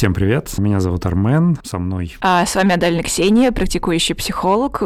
[0.00, 2.16] Всем привет, меня зовут Армен, со мной...
[2.22, 4.82] А с вами Адальна Ксения, практикующий психолог,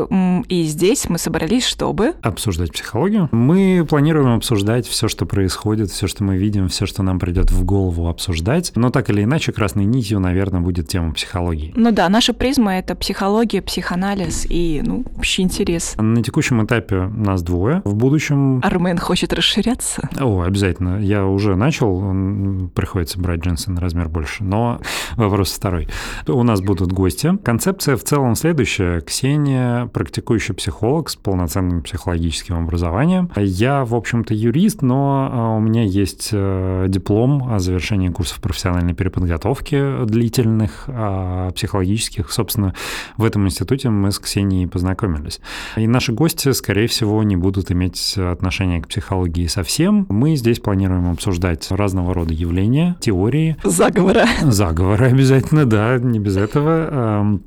[0.49, 2.15] и здесь мы собрались, чтобы...
[2.21, 3.29] Обсуждать психологию.
[3.31, 7.65] Мы планируем обсуждать все, что происходит, все, что мы видим, все, что нам придет в
[7.65, 11.73] голову обсуждать, но так или иначе красной нитью, наверное, будет тема психологии.
[11.77, 15.95] Ну да, наша призма— это психология, психоанализ и, ну, общий интерес.
[15.97, 18.59] На текущем этапе нас двое, в будущем...
[18.65, 20.09] Армен хочет расширяться.
[20.19, 20.99] О, обязательно.
[20.99, 24.81] Я уже начал, приходится брать джинсы на размер больше, но
[25.17, 25.89] Вопрос второй.
[26.27, 27.37] У нас будут гости.
[27.43, 29.01] Концепция в целом следующая.
[29.01, 33.31] Ксения, практикующий психолог с полноценным психологическим образованием.
[33.37, 38.95] Я, в общем-то, юрист, но а, у меня есть э, диплом о завершении курсов профессиональной
[38.95, 42.31] переподготовки длительных, а, психологических.
[42.31, 42.75] Собственно,
[43.17, 45.41] в этом институте мы с Ксенией познакомились.
[45.77, 50.07] И наши гости, скорее всего, не будут иметь отношения к психологии совсем.
[50.09, 53.57] Мы здесь планируем обсуждать разного рода явления, теории.
[53.65, 54.27] Заговора.
[54.43, 57.41] Заговора Заговоры обязательно, да, не без этого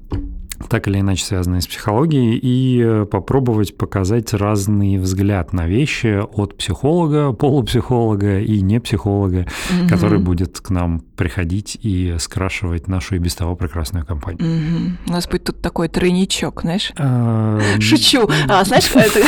[0.69, 6.57] так или иначе связанные с психологией, и э, попробовать показать разный взгляд на вещи от
[6.57, 9.89] психолога, полупсихолога и не психолога, угу.
[9.89, 14.43] который будет к нам приходить и скрашивать нашу и без того прекрасную компанию.
[14.43, 14.91] Угу.
[15.07, 16.91] У нас будет тут такой тройничок, знаешь?
[16.97, 18.29] А, Шучу.
[18.47, 19.19] А, знаешь, это...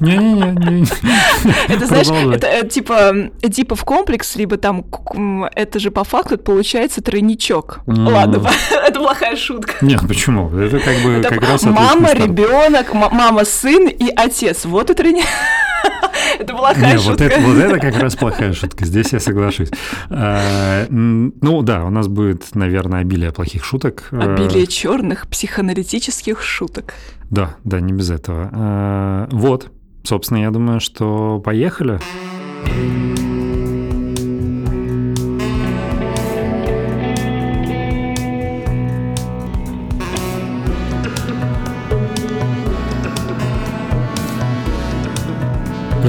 [0.00, 0.86] Не-не-не.
[1.68, 4.84] Это, знаешь, это э, типа типа в комплекс, либо там
[5.54, 7.80] это же по факту получается тройничок.
[7.86, 8.42] Ладно,
[8.86, 9.74] это плохая шутка.
[9.80, 10.50] Нет, почему?
[10.56, 14.64] Это как бы как раз Мама, ребенок, мама, сын и отец.
[14.64, 15.02] Вот это
[16.38, 17.10] Это плохая шутка.
[17.10, 18.84] Вот это, вот это как раз плохая шутка.
[18.84, 19.70] Здесь я соглашусь.
[20.10, 24.08] А, ну да, у нас будет, наверное, обилие плохих шуток.
[24.10, 26.94] Обилие черных психоаналитических шуток.
[27.30, 28.50] Да, да, не без этого.
[28.52, 29.70] А, вот,
[30.02, 32.00] собственно, я думаю, что поехали.
[32.64, 33.35] Поехали.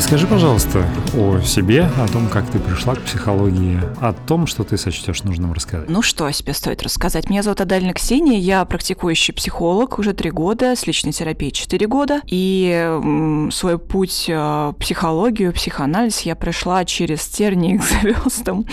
[0.08, 0.86] Расскажи, пожалуйста,
[1.18, 5.52] о себе, о том, как ты пришла к психологии, о том, что ты сочтешь нужным
[5.52, 5.90] рассказать.
[5.90, 7.30] Ну, что о себе стоит рассказать?
[7.30, 12.22] Меня зовут Адальна Ксения, я практикующий психолог уже три года, с личной терапией четыре года.
[12.26, 18.66] И свой путь в э, психологию, психоанализ я прошла через тернии к звездам.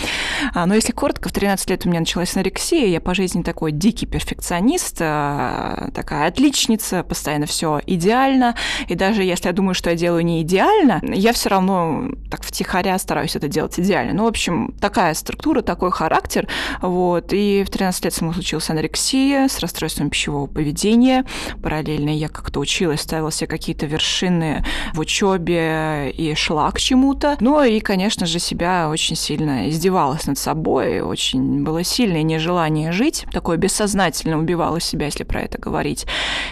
[0.53, 3.73] А, но если коротко, в 13 лет у меня началась анорексия, я по жизни такой
[3.73, 8.55] дикий перфекционист, э, такая отличница, постоянно все идеально.
[8.87, 12.97] И даже если я думаю, что я делаю не идеально, я все равно так втихаря
[12.99, 14.13] стараюсь это делать идеально.
[14.13, 16.47] Ну, в общем, такая структура, такой характер.
[16.81, 17.33] Вот.
[17.33, 21.25] И в 13 лет со мной случилась анорексия с расстройством пищевого поведения.
[21.63, 27.37] Параллельно я как-то училась, ставила себе какие-то вершины в учебе и шла к чему-то.
[27.39, 31.01] Ну и, конечно же, себя очень сильно издевалась над собой.
[31.01, 33.25] Очень было сильное нежелание жить.
[33.31, 36.05] Такое бессознательно убивала себя, если про это говорить.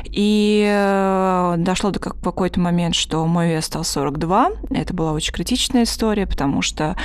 [0.05, 5.83] И э, дошло до какой-то момент, что мой вес стал 42, это была очень критичная
[5.83, 6.95] история, потому что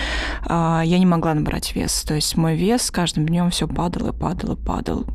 [0.49, 2.03] э, я не могла набрать вес.
[2.03, 5.07] То есть мой вес с каждым днем все падал и падал и падал.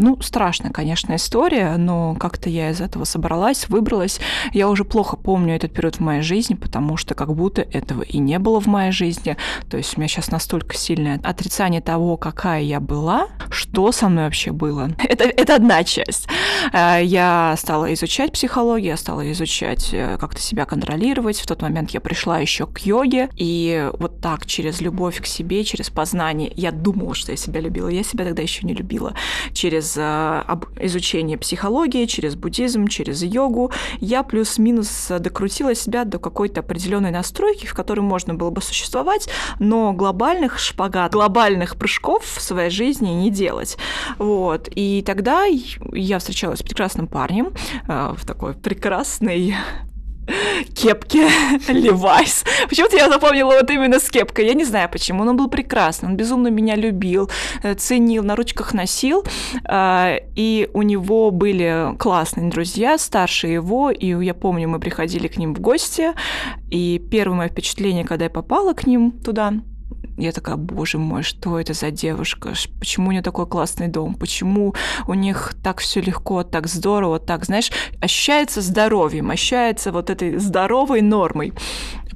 [0.00, 4.20] Ну, страшная, конечно, история, но как-то я из этого собралась, выбралась.
[4.52, 8.18] Я уже плохо помню этот период в моей жизни, потому что как будто этого и
[8.18, 9.36] не было в моей жизни.
[9.68, 14.24] То есть у меня сейчас настолько сильное отрицание того, какая я была, что со мной
[14.24, 14.90] вообще было.
[15.08, 16.28] Это, это одна часть.
[16.72, 21.40] Э, я стала изучать психологию, я стала изучать, э, как-то себя контролировать.
[21.40, 25.64] В тот момент я пришла еще к йоге, и вот так через любовь к себе,
[25.64, 27.88] через познание, я думала, что я себя любила.
[27.88, 29.14] Я себя тогда еще не любила.
[29.52, 37.10] Через через изучение психологии, через буддизм, через йогу, я плюс-минус докрутила себя до какой-то определенной
[37.10, 39.28] настройки, в которой можно было бы существовать,
[39.58, 43.76] но глобальных шпагат, глобальных прыжков в своей жизни не делать.
[44.18, 44.68] Вот.
[44.74, 45.44] И тогда
[45.92, 47.52] я встречалась с прекрасным парнем
[47.86, 49.54] э, в такой прекрасной
[50.74, 51.28] кепке
[51.68, 52.46] Levi's.
[52.68, 54.46] Почему-то я запомнила вот именно с кепкой.
[54.46, 55.22] Я не знаю почему.
[55.22, 56.08] Он был прекрасный.
[56.08, 57.30] Он безумно меня любил,
[57.62, 59.24] э, ценил, на ручках носил.
[59.64, 63.90] А, и у него были классные друзья, старше его.
[63.90, 66.12] И я помню, мы приходили к ним в гости.
[66.70, 69.54] И первое мое впечатление, когда я попала к ним туда,
[70.18, 72.52] я такая, боже мой, что это за девушка?
[72.78, 74.14] Почему у нее такой классный дом?
[74.14, 74.74] Почему
[75.06, 77.70] у них так все легко, так здорово, так, знаешь,
[78.00, 81.52] ощущается здоровьем, ощущается вот этой здоровой нормой.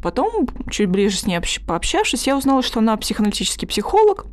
[0.02, 4.26] Потом, чуть ближе с ней пообщавшись, я узнала, что она психоаналитический психолог.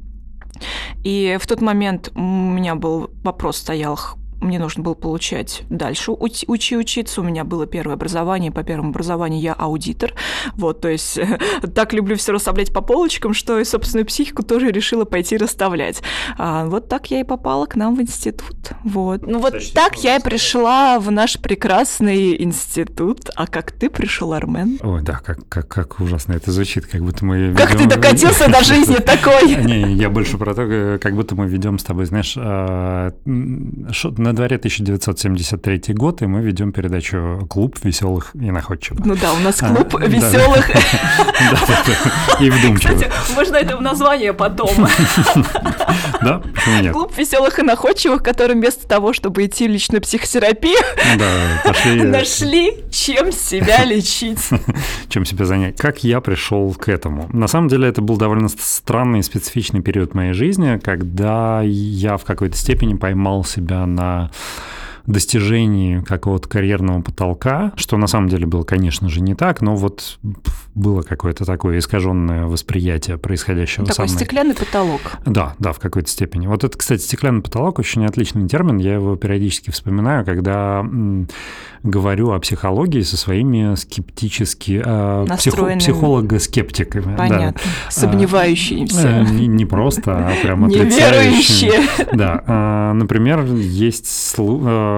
[1.04, 4.00] И в тот момент у меня был вопрос стоял,
[4.42, 7.22] мне нужно было получать дальше учи, учи учиться.
[7.22, 10.14] У меня было первое образование, по первому образованию я аудитор.
[10.54, 11.20] Вот, то есть
[11.76, 16.02] так люблю все расставлять по полочкам, что и собственную психику тоже решила пойти расставлять.
[16.38, 18.72] А, вот так я и попала к нам в институт.
[18.84, 19.26] Вот.
[19.26, 23.30] Ну вот Значит, так я и пришла в наш прекрасный институт.
[23.36, 24.80] А как ты пришел, Армен?
[24.82, 27.54] Ой, да, как, как, как ужасно это звучит, как будто мы...
[27.56, 27.90] Как ведем...
[27.90, 29.56] ты докатился до жизни такой?
[29.64, 33.14] Не, я больше про то, как будто мы ведем с тобой, знаешь, а,
[34.30, 39.04] на дворе 1973 год, и мы ведем передачу «Клуб веселых и находчивых».
[39.04, 40.70] Ну да, у нас а, клуб веселых.
[42.40, 43.08] И вдумчивых.
[43.36, 44.70] можно это в название потом.
[46.22, 46.94] Да, почему нет?
[46.94, 50.78] Клуб веселых и находчивых, который вместо того, чтобы идти в личную психотерапию,
[52.12, 54.50] нашли, чем себя лечить.
[55.08, 55.78] Чем себя занять.
[55.78, 57.30] Как я пришел к этому?
[57.32, 62.26] На самом деле это был довольно странный и специфичный период моей жизни, когда я в
[62.26, 64.30] какой-то степени поймал себя на 嗯。
[65.06, 70.20] Достижении какого-то карьерного потолка, что на самом деле было, конечно же, не так, но вот
[70.76, 74.16] было какое-то такое искаженное восприятие происходящего Такой со мной.
[74.16, 75.02] стеклянный потолок.
[75.26, 76.48] Да, да, в какой-то степени.
[76.48, 80.86] Вот это, кстати, стеклянный потолок очень отличный термин, я его периодически вспоминаю, когда
[81.84, 87.16] говорю о психологии со своими скептически э, психо, психолого-скептиками.
[87.16, 87.54] Понятно.
[87.54, 87.92] Да.
[87.92, 89.08] Сомневающимися.
[89.08, 91.82] Э, не, не просто, а прям Неверующие.
[92.14, 92.44] Да.
[92.46, 94.08] Э, например, есть...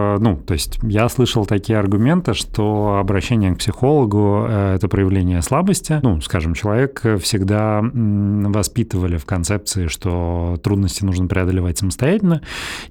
[0.02, 5.42] Э, ну, то есть я слышал такие аргументы, что обращение к психологу э,– это проявление
[5.42, 6.00] слабости.
[6.02, 12.42] Ну, скажем, человек всегда воспитывали в концепции, что трудности нужно преодолевать самостоятельно,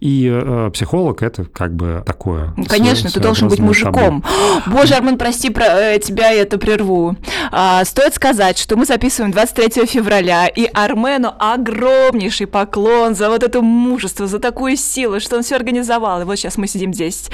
[0.00, 2.52] и э, психолог– это как бы такое.
[2.56, 4.24] Ну, конечно, ты должен быть мужиком.
[4.66, 7.16] Боже, Армен, прости, про, тебя я это прерву.
[7.52, 13.60] А, стоит сказать, что мы записываем 23 февраля, и Армену огромнейший поклон за вот это
[13.60, 16.22] мужество, за такую силу, что он все организовал.
[16.22, 17.30] И вот сейчас мы сидим здесь.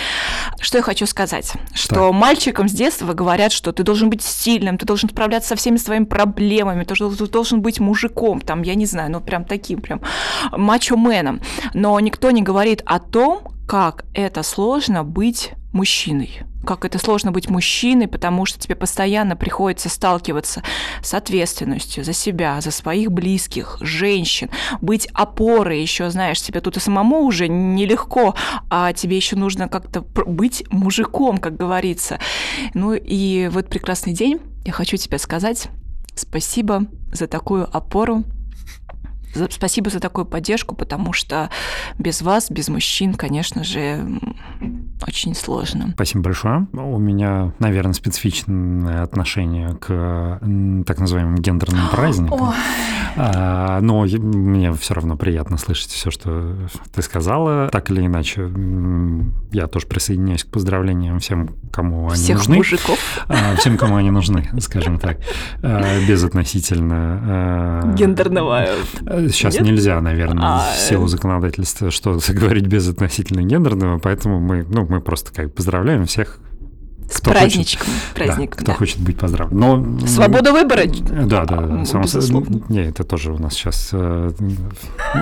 [0.60, 1.52] Что я хочу сказать?
[1.74, 2.12] Что так.
[2.12, 6.04] мальчикам с детства говорят, что ты должен быть сильным, ты должен справляться со всеми своими
[6.04, 6.94] проблемами, ты
[7.26, 10.00] должен быть мужиком, там, я не знаю, ну прям таким прям
[10.52, 11.40] мачо-меном.
[11.74, 16.45] Но никто не говорит о том, как это сложно быть мужчиной.
[16.66, 20.62] Как это сложно быть мужчиной, потому что тебе постоянно приходится сталкиваться
[21.00, 26.80] с ответственностью за себя, за своих близких, женщин, быть опорой еще, знаешь, тебе тут и
[26.80, 28.34] самому уже нелегко,
[28.68, 32.18] а тебе еще нужно как-то быть мужиком, как говорится.
[32.74, 34.40] Ну и в этот прекрасный день.
[34.64, 35.68] Я хочу тебе сказать
[36.16, 38.24] спасибо за такую опору,
[39.50, 41.50] Спасибо за такую поддержку, потому что
[41.98, 44.04] без вас, без мужчин, конечно же,
[45.06, 45.90] очень сложно.
[45.94, 46.66] Спасибо большое.
[46.72, 50.40] У меня, наверное, специфичное отношение к
[50.86, 52.54] так называемым гендерным праздникам.
[53.18, 56.54] А, но мне все равно приятно слышать все, что
[56.94, 57.68] ты сказала.
[57.68, 58.50] Так или иначе,
[59.52, 62.56] я тоже присоединяюсь к поздравлениям всем, кому они Всех нужны.
[62.56, 62.98] мужиков.
[63.28, 65.18] А, всем, кому они нужны, скажем так.
[65.62, 67.94] А, безотносительно...
[67.96, 68.66] Гендерного
[69.30, 69.64] Сейчас Нет?
[69.64, 70.72] нельзя, наверное, а...
[70.72, 76.38] в силу законодательства что-то говорить безотносительно гендерного, поэтому мы, ну, мы просто как поздравляем всех
[77.10, 77.86] с кто праздничком.
[77.86, 78.74] Хочет, праздник, да, кто да.
[78.74, 79.58] хочет быть поздравлен.
[79.58, 80.82] Но, Свобода выбора.
[80.86, 81.84] Да, да, да.
[81.84, 82.04] Само,
[82.68, 84.32] не, это тоже у нас сейчас э,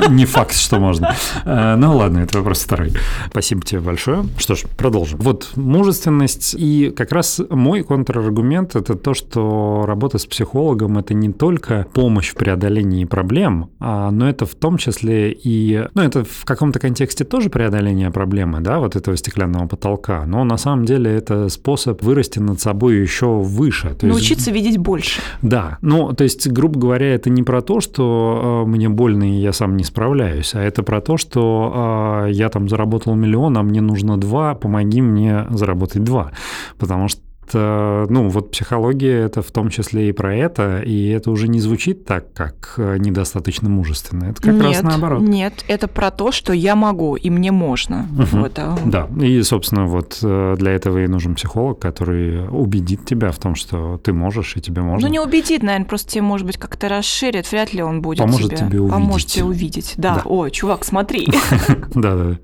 [0.08, 1.14] не факт, что можно.
[1.44, 2.92] Э, ну ладно, это вопрос второй.
[3.28, 4.26] Спасибо тебе большое.
[4.38, 5.18] Что ж, продолжим.
[5.20, 11.32] Вот мужественность и как раз мой контраргумент– это то, что работа с психологом– это не
[11.32, 15.84] только помощь в преодолении проблем, а, но это в том числе и…
[15.94, 20.56] Ну, это в каком-то контексте тоже преодоление проблемы, да, вот этого стеклянного потолка, но на
[20.56, 23.94] самом деле это способ способ вырасти над собой еще выше.
[23.94, 25.20] То Научиться есть, видеть больше.
[25.42, 29.40] Да, ну, то есть, грубо говоря, это не про то, что э, мне больно и
[29.40, 33.62] я сам не справляюсь, а это про то, что э, я там заработал миллион, а
[33.62, 36.30] мне нужно два, помоги мне заработать два.
[36.78, 37.20] Потому что
[37.52, 42.04] ну, вот психология это в том числе и про это, и это уже не звучит
[42.04, 44.24] так, как э, недостаточно мужественно.
[44.24, 45.22] Это как нет, раз наоборот.
[45.22, 48.08] Нет, это про то, что я могу, и мне можно.
[48.12, 48.40] Угу.
[48.40, 48.78] Вот, а...
[48.84, 53.54] Да, и, собственно, вот э, для этого и нужен психолог, который убедит тебя в том,
[53.54, 55.06] что ты можешь, и тебе можно.
[55.06, 58.50] Ну, не убедит, наверное, просто тебе, может быть, как-то расширит, вряд ли он будет Поможет
[58.50, 58.94] тебе, тебе увидеть.
[58.94, 60.14] Поможет тебе увидеть, да.
[60.16, 60.22] да.
[60.24, 61.28] О, чувак, смотри.
[61.94, 62.38] Да-да.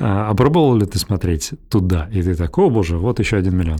[0.00, 2.08] А пробовал ли ты смотреть туда?
[2.12, 3.78] И ты такой, о боже, вот еще один миллион.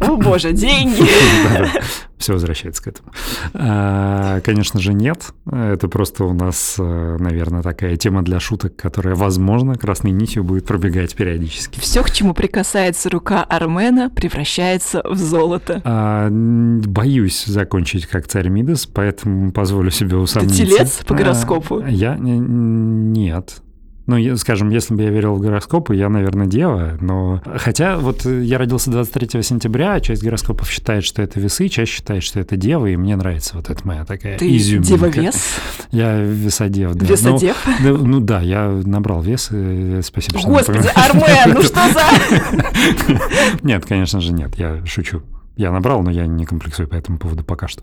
[0.00, 1.02] О боже, деньги!
[2.18, 3.12] Все возвращается к этому.
[3.54, 5.32] А, конечно же, нет.
[5.50, 10.66] Это просто у нас, э, наверное, такая тема для шуток, которая, возможно, красной нитью будет
[10.66, 11.80] пробегать периодически.
[11.80, 15.80] Все, к чему прикасается рука Армена, превращается в золото.
[15.84, 20.58] А, боюсь закончить как царь Мидас, поэтому позволю себе усомниться.
[20.58, 21.82] Ты телец по гороскопу?
[21.82, 23.62] А, я нет.
[24.06, 27.40] Ну, скажем, если бы я верил в гороскопы, я, наверное, дева, но...
[27.56, 32.40] Хотя вот я родился 23 сентября, часть гороскопов считает, что это весы, часть считает, что
[32.40, 34.88] это дева, и мне нравится вот эта моя такая Ты изюминка.
[34.88, 35.60] дева-вес?
[35.92, 37.06] Я весодев, да.
[37.06, 37.56] Весодев?
[37.80, 43.20] Ну, да, ну да, я набрал вес, и спасибо, что Господи, Армен, ну что за...
[43.62, 45.22] Нет, конечно же, нет, я шучу.
[45.60, 47.82] Я набрал, но я не комплексую по этому поводу пока что.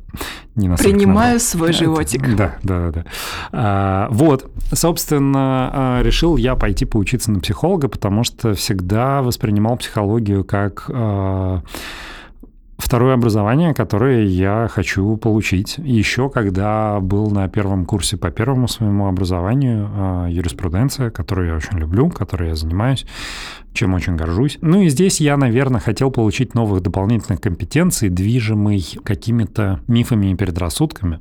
[0.55, 1.39] Не Принимаю набрал.
[1.39, 2.35] свой животик.
[2.35, 2.91] Да, да, да.
[2.91, 3.05] да.
[3.51, 10.43] А, вот, собственно, а, решил я пойти поучиться на психолога, потому что всегда воспринимал психологию
[10.43, 11.61] как а,
[12.79, 15.77] второе образование, которое я хочу получить.
[15.77, 21.77] Еще когда был на первом курсе по первому своему образованию а, юриспруденция, которую я очень
[21.77, 23.05] люблю, которой я занимаюсь,
[23.77, 24.57] чем очень горжусь.
[24.61, 31.19] Ну и здесь я, наверное, хотел получить новых дополнительных компетенций, движимый какими-то мифами и предрассудками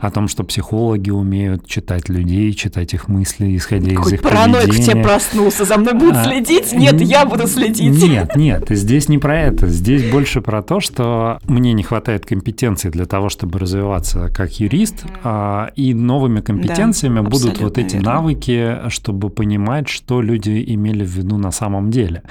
[0.00, 4.68] о том, что психологи умеют читать людей, читать их мысли, исходя Какой из их параноик
[4.68, 4.92] поведения.
[4.92, 6.72] тебе проснулся, за мной будут а, следить?
[6.72, 8.02] Нет, я буду следить.
[8.02, 9.68] Нет, нет, здесь не про это.
[9.68, 15.04] Здесь больше про то, что мне не хватает компетенций для того, чтобы развиваться как юрист,
[15.22, 18.14] а, и новыми компетенциями да, будут вот эти верно.
[18.14, 22.22] навыки, чтобы понимать, что люди имели в виду на самом деле.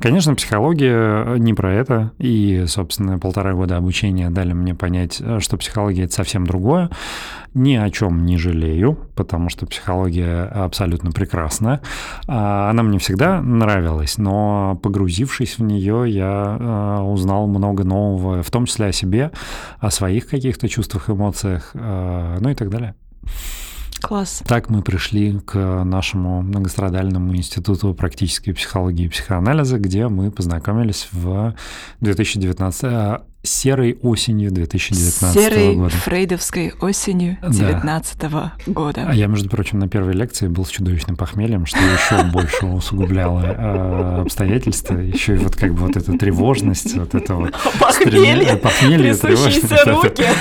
[0.00, 6.04] Конечно, психология не про это, и, собственно, полтора года обучения дали мне понять, что психология—
[6.04, 6.88] это совсем другое.
[7.54, 11.80] Ни о чем не жалею, потому что психология абсолютно прекрасна.
[12.26, 18.50] А, она мне всегда нравилась, но погрузившись в нее, я а, узнал много нового, в
[18.50, 19.32] том числе о себе,
[19.80, 22.94] о своих каких-то чувствах, эмоциях, ну и так далее.
[24.08, 24.42] Класс.
[24.46, 31.54] Так мы пришли к нашему многострадальному институту практической психологии и психоанализа, где мы познакомились в
[32.00, 35.90] 2019 серой осенью 2019 серой года.
[35.90, 38.52] фрейдовской осенью 2019 да.
[38.66, 39.06] года.
[39.08, 43.42] А я, между прочим, на первой лекции был с чудовищным похмельем, что еще больше усугубляло
[43.44, 44.96] э, обстоятельства.
[44.96, 47.54] Еще и вот как бы вот эта тревожность, вот это вот...
[47.78, 49.86] Похмелье, похмелье тревожность.
[49.86, 50.24] руки.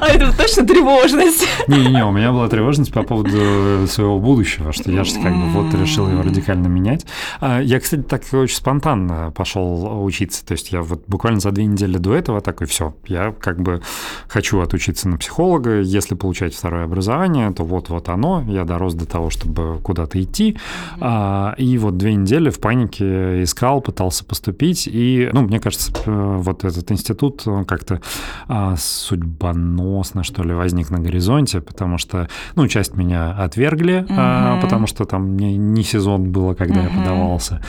[0.00, 1.46] А это точно тревожность.
[1.68, 5.74] Не-не-не, у меня была тревожность по поводу своего будущего, что я же как бы вот
[5.74, 7.06] решил его радикально менять.
[7.40, 10.44] А, я, кстати, так очень спонтанно пошел учиться.
[10.44, 13.60] То есть я вот буквально за две недели до этого этого такой, все, я как
[13.60, 13.82] бы
[14.28, 19.30] хочу отучиться на психолога, если получать второе образование, то вот-вот оно, я дорос до того,
[19.30, 20.56] чтобы куда-то идти,
[21.00, 26.36] а, и вот две недели в панике искал, пытался поступить, и, ну, мне кажется, э,
[26.38, 28.00] вот этот институт как-то
[28.46, 34.60] а, судьбоносно, что ли, возник на горизонте, потому что, ну, часть меня отвергли, mm-hmm.
[34.60, 36.92] потому что там не, не сезон было, когда mm-hmm.
[36.92, 37.62] я подавался,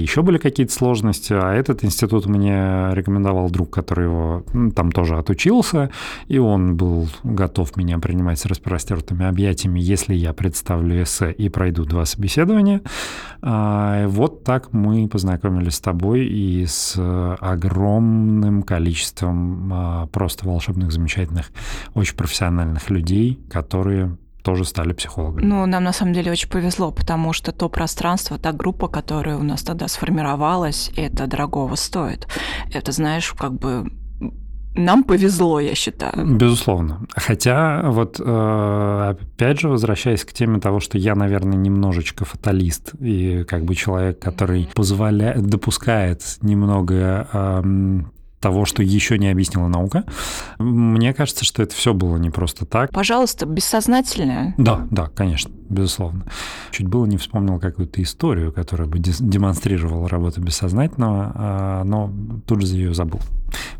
[0.00, 5.90] еще были какие-то сложности, а этот институт мне рекомендовал друг, который его там тоже отучился,
[6.28, 11.84] и он был готов меня принимать с распростертыми объятиями, если я представлю эссе и пройду
[11.84, 12.82] два собеседования.
[13.42, 16.94] А, вот так мы познакомились с тобой и с
[17.40, 21.50] огромным количеством а, просто волшебных, замечательных,
[21.94, 24.16] очень профессиональных людей, которые
[24.48, 25.44] тоже стали психологами.
[25.44, 29.42] Ну, нам на самом деле очень повезло, потому что то пространство, та группа, которая у
[29.42, 32.26] нас тогда сформировалась, это дорогого стоит.
[32.72, 33.92] Это, знаешь, как бы
[34.74, 36.36] нам повезло, я считаю.
[36.36, 37.00] Безусловно.
[37.14, 43.44] Хотя, вот э, опять же, возвращаясь к теме того, что я, наверное, немножечко фаталист и
[43.44, 50.04] как бы человек, который позволяет, допускает немного эм, того, что еще не объяснила наука.
[50.58, 52.90] Мне кажется, что это все было не просто так.
[52.92, 54.54] Пожалуйста, бессознательное.
[54.58, 56.24] Да, да, конечно, безусловно.
[56.70, 62.12] Чуть было не вспомнил какую-то историю, которая бы демонстрировала работу бессознательного, а, но
[62.46, 63.20] тут же ее забыл.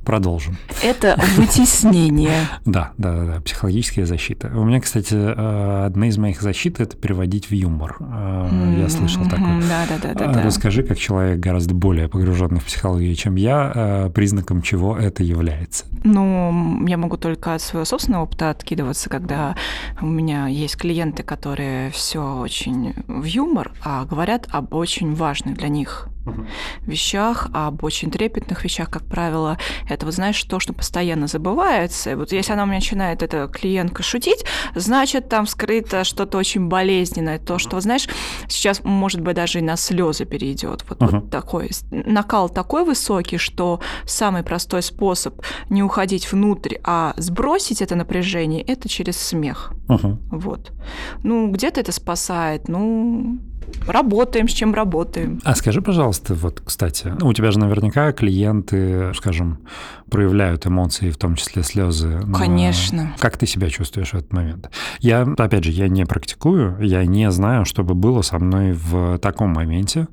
[0.05, 0.57] Продолжим.
[0.83, 2.49] Это вытеснение.
[2.65, 4.51] Да, да, да, психологическая защита.
[4.55, 7.97] У меня, кстати, э, одна из моих защит— это переводить в юмор.
[8.01, 9.61] Э, я слышал такое.
[9.69, 10.43] Да, да, да, да.
[10.43, 14.11] Расскажи, как человек гораздо более погруженный в психологию, чем я, э,
[14.49, 15.85] признаком чего это является?
[16.05, 19.57] Ну, я могу только от своего собственного опыта откидываться, когда
[20.01, 25.69] у меня есть клиенты, которые все очень в юмор, а говорят об очень важных для
[25.69, 26.09] них
[26.83, 29.59] вещах, об очень трепетных вещах, как правило.
[29.89, 32.17] Это, вот знаешь, то, что постоянно забывается.
[32.17, 34.45] вот если она у меня начинает, эта клиентка, шутить,
[34.75, 37.39] значит, там скрыто что-то очень болезненное.
[37.39, 38.09] То, что, вот, знаешь,
[38.49, 40.85] сейчас, может быть, даже и на слезы перейдет.
[40.89, 41.21] Вот, uh-huh.
[41.21, 47.95] вот такой накал такой высокий, что самый простой способ не уходить внутрь, а сбросить это
[47.97, 49.73] напряжение, это через смех.
[49.89, 50.19] Uh-huh.
[50.31, 50.73] Вот.
[51.23, 53.39] Ну, где-то это спасает, ну,
[53.87, 55.41] работаем, с чем работаем.
[55.45, 59.59] А скажи, пожалуйста, вот, кстати, у тебя же наверняка клиенты, скажем,
[60.11, 62.21] проявляют эмоции, в том числе слезы.
[62.35, 63.15] Конечно.
[63.19, 64.71] Как ты себя чувствуешь в этот момент?
[65.01, 69.19] Я, опять же, я не практикую, я не знаю, что бы было со мной в
[69.19, 70.09] таком моменте,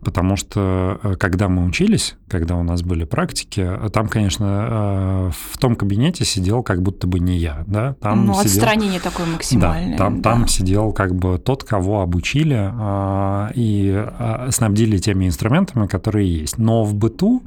[0.00, 5.58] потому что э, когда мы учились, когда у нас были практики, там, конечно, э, в
[5.58, 7.94] том кабинете сидел как будто бы не я, да?
[8.00, 8.46] Там ну, сидел...
[8.46, 9.92] отстранение такое максимальное.
[9.92, 10.30] Да, там, да.
[10.30, 12.70] там сидел как бы тот, кого обучили э,
[13.54, 14.06] и
[14.50, 16.58] снабдили теми инструментами, которые есть.
[16.58, 17.42] Но в быту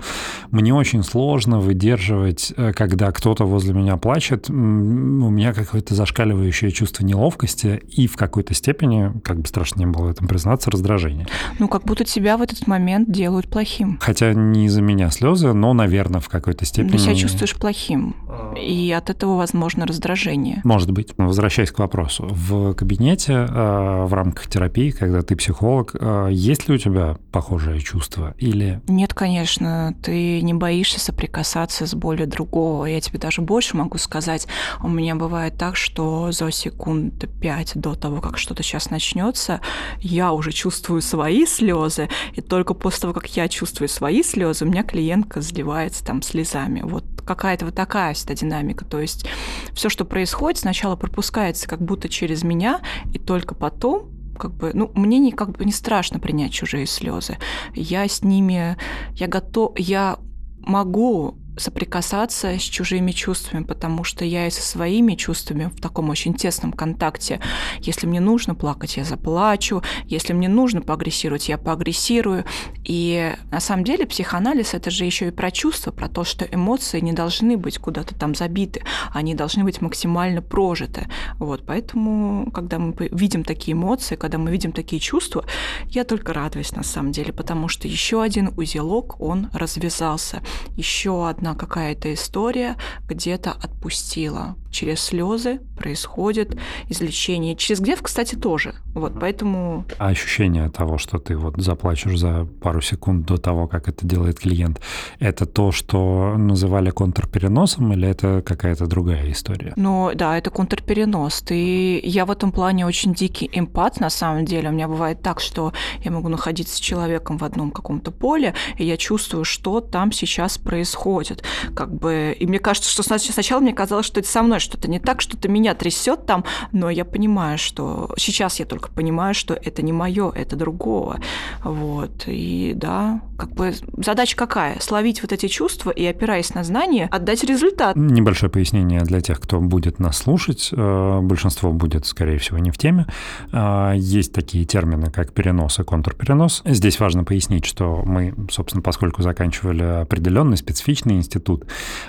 [0.52, 7.82] мне очень сложно выдерживать, когда кто-то возле меня плачет, у меня какое-то зашкаливающее чувство неловкости
[7.90, 11.28] и в какой-то степени, как бы страшно не было в этом признаться, раздражение.
[11.60, 13.98] Ну, как будто тебя в этот момент делают плохим.
[14.02, 16.92] Хотя не из-за меня слезы, но, наверное, в какой-то степени...
[16.94, 18.16] Ты себя чувствуешь плохим,
[18.60, 20.62] и от этого, возможно, раздражение.
[20.64, 21.14] Может быть.
[21.18, 22.28] Возвращаясь к вопросу.
[22.30, 25.94] В кабинете в рамках терапии, когда ты психолог,
[26.30, 28.82] есть ли у тебя похожее чувство или...
[28.88, 29.94] Нет, конечно.
[30.02, 32.86] Ты не боишься соприкасаться с болью другого.
[32.86, 34.48] Я тебе даже больше могу сказать.
[34.82, 39.60] У меня бывает так, что за секунд пять до того, как что-то сейчас начнется,
[40.00, 44.70] я уже чувствую свои слезы, и только после того, как я чувствую свои слезы, у
[44.70, 46.82] меня клиентка заливается там слезами.
[46.84, 48.86] Вот какая-то вот такая всегда динамика.
[48.86, 49.26] То есть
[49.74, 52.80] все, что происходит, сначала пропускается как будто через меня,
[53.14, 57.38] и только потом как бы, ну, мне не, как бы не страшно принять чужие слезы.
[57.74, 58.78] Я с ними,
[59.14, 60.18] я готов, я
[60.60, 66.34] могу соприкасаться с чужими чувствами, потому что я и со своими чувствами в таком очень
[66.34, 67.40] тесном контакте.
[67.80, 69.82] Если мне нужно плакать, я заплачу.
[70.06, 72.46] Если мне нужно поагрессировать, я поагрессирую.
[72.84, 77.00] И на самом деле психоанализ— это же еще и про чувства, про то, что эмоции
[77.00, 81.08] не должны быть куда-то там забиты, они должны быть максимально прожиты.
[81.40, 85.46] Вот, поэтому, когда мы видим такие эмоции, когда мы видим такие чувства,
[85.90, 90.42] я только радуюсь на самом деле, потому что еще один узелок, он развязался.
[90.76, 94.56] Еще одна одна какая-то история где-то отпустила.
[94.74, 96.58] Через слезы происходит
[96.90, 97.56] излечение.
[97.56, 98.74] Через гнев, кстати, тоже.
[98.96, 99.86] Вот, поэтому...
[100.00, 104.40] А ощущение того, что ты вот заплачешь за пару секунд до того, как это делает
[104.40, 104.82] клиент,
[105.20, 109.74] это то, что называли контрпереносом, или это какая-то другая история?
[109.76, 111.42] Ну, да, это контрперенос.
[111.42, 112.00] Ты...
[112.00, 114.70] Я в этом плане очень дикий эмпат, на самом деле.
[114.70, 115.72] У меня бывает так, что
[116.04, 120.58] я могу находиться с человеком в одном каком-то поле, и я чувствую, что там сейчас
[120.58, 121.44] происходит.
[121.76, 122.36] Как бы...
[122.40, 125.50] И мне кажется, что сначала мне казалось, что это со мной что-то не так, что-то
[125.50, 130.32] меня трясет там, но я понимаю, что сейчас я только понимаю, что это не мое,
[130.32, 131.20] это другого.
[131.64, 132.24] Вот.
[132.28, 134.80] И да, как бы задача какая?
[134.80, 137.96] Словить вот эти чувства и, опираясь на знания, отдать результат.
[137.96, 140.70] Небольшое пояснение для тех, кто будет нас слушать.
[140.72, 143.06] Э, большинство будет, скорее всего, не в теме.
[143.52, 146.62] Э, есть такие термины, как перенос и контрперенос.
[146.66, 151.66] Здесь важно пояснить, что мы, собственно, поскольку заканчивали определенный специфичный институт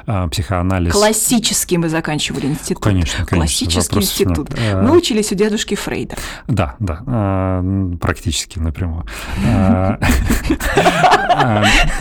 [0.07, 0.93] э, психоанализ...
[0.93, 2.83] Классический мы заканчивали институт.
[2.83, 3.37] Конечно, конечно.
[3.37, 4.49] Классический институт.
[4.59, 4.83] Нет.
[4.83, 6.17] Мы учились у дедушки Фрейда.
[6.47, 7.63] Да, да,
[8.01, 9.05] практически напрямую.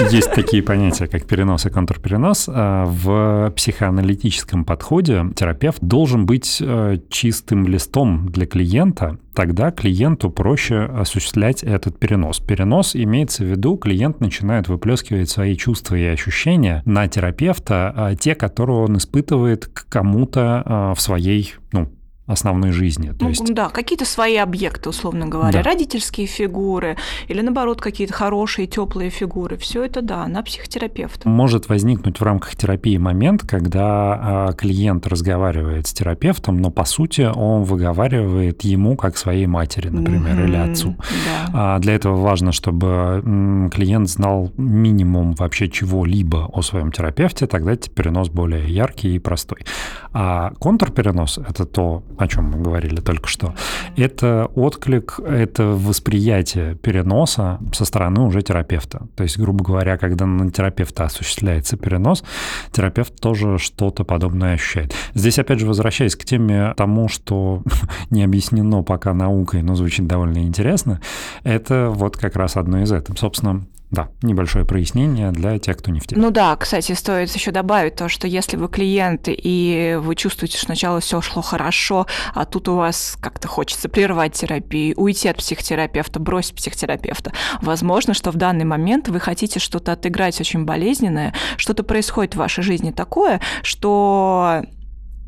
[0.10, 2.48] Есть такие понятия, как перенос и контрперенос.
[2.48, 6.62] В психоаналитическом подходе терапевт должен быть
[7.10, 12.40] чистым листом для клиента, тогда клиенту проще осуществлять этот перенос.
[12.40, 18.80] Перенос имеется в виду, клиент начинает выплескивать свои чувства и ощущения на терапевта, те, которые
[18.80, 21.92] он испытывает к кому-то в своей, ну,
[22.26, 23.10] основной жизни.
[23.10, 23.54] То ну, есть...
[23.54, 25.70] Да, какие-то свои объекты, условно говоря, да.
[25.70, 26.96] родительские фигуры
[27.28, 29.58] или, наоборот, какие-то хорошие, теплые фигуры.
[29.58, 31.28] Все это, да, на психотерапевта.
[31.28, 37.30] Может возникнуть в рамках терапии момент, когда а, клиент разговаривает с терапевтом, но, по сути,
[37.34, 40.48] он выговаривает ему как своей матери, например, mm-hmm.
[40.48, 40.96] или отцу.
[41.26, 41.50] Да.
[41.54, 48.30] А для этого важно, чтобы клиент знал минимум вообще чего-либо о своем терапевте, тогда перенос
[48.30, 49.66] более яркий и простой.
[50.14, 53.56] А контрперенос— это то, о чем мы говорили только что,
[53.98, 59.08] это отклик, это восприятие переноса со стороны уже терапевта.
[59.16, 62.24] То есть, грубо говоря, когда на терапевта осуществляется перенос,
[62.72, 64.94] терапевт тоже что-то подобное ощущает.
[65.16, 67.64] Здесь, опять же, возвращаясь к теме тому, что
[68.12, 71.02] не объяснено пока наукой, но звучит довольно интересно,
[71.44, 73.18] это вот как раз одно из этого.
[73.18, 76.20] Собственно, да, небольшое прояснение для тех, кто не в теме.
[76.20, 80.66] Ну да, кстати, стоит еще добавить то, что если вы клиент и вы чувствуете, что
[80.66, 86.20] сначала все шло хорошо, а тут у вас как-то хочется прервать терапию, уйти от психотерапевта,
[86.20, 92.34] бросить психотерапевта, возможно, что в данный момент вы хотите что-то отыграть очень болезненное, что-то происходит
[92.34, 94.64] в вашей жизни такое, что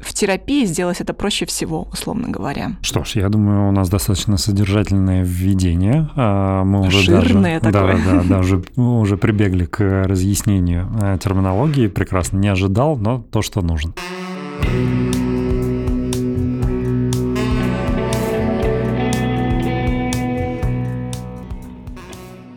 [0.05, 2.77] в терапии сделать это проще всего, условно говоря.
[2.81, 6.09] Что ж, я думаю, у нас достаточно содержательное введение.
[6.15, 7.97] А, мы уже Жирное даже, такое.
[8.05, 11.87] Да, да, да, уже, уже прибегли к разъяснению э, терминологии.
[11.87, 13.93] Прекрасно, не ожидал, но то, что нужно.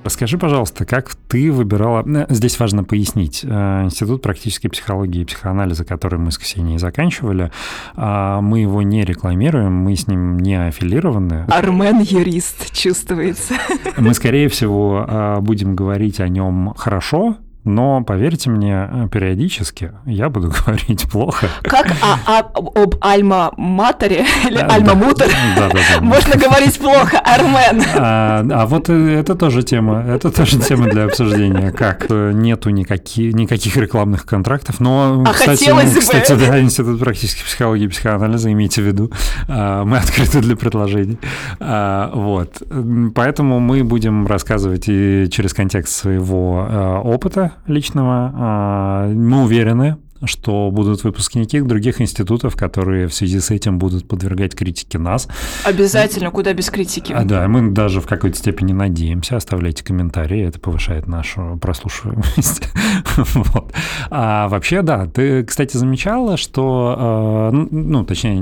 [0.09, 2.03] Расскажи, пожалуйста, как ты выбирала...
[2.09, 3.43] Э, здесь важно пояснить.
[3.45, 7.53] Э, Институт практической психологии и психоанализа, который мы с Ксенией заканчивали,
[7.95, 11.45] а, мы его не рекламируем, мы с ним не аффилированы.
[11.49, 13.53] Армен юрист чувствуется.
[13.99, 20.53] Мы, скорее всего, а, будем говорить о нем хорошо, но поверьте мне, периодически я буду
[20.67, 21.49] говорить плохо.
[21.63, 26.01] Как а, а, об Альма-Матере или Альма-Мутер да, да, да.
[26.01, 27.83] можно говорить плохо, Армен?
[27.97, 31.73] А, а вот это тоже тема, это тоже тема для обсуждения.
[31.73, 36.01] Как э, нету никаких, никаких рекламных контрактов, но, А кстати, бы.
[36.01, 39.11] кстати, да, Институт практической психологии и психоанализа, имейте в виду,
[39.49, 41.19] а, мы открыты для предложений.
[41.59, 42.63] Вот,
[43.15, 48.33] поэтому мы будем рассказывать и через контекст своего опыта личного.
[48.35, 54.55] А, Мы уверены, что будут выпускники других институтов, которые в связи с этим будут подвергать
[54.55, 55.29] критике нас.
[55.65, 57.13] Обязательно, куда без критики.
[57.13, 59.37] А, да, мы даже в какой-то степени надеемся.
[59.37, 62.69] Оставляйте комментарии, это повышает нашу прослушиваемость.
[63.17, 63.73] вот.
[64.11, 68.37] А вообще, да, ты, кстати, замечала, что, э, ну, точнее,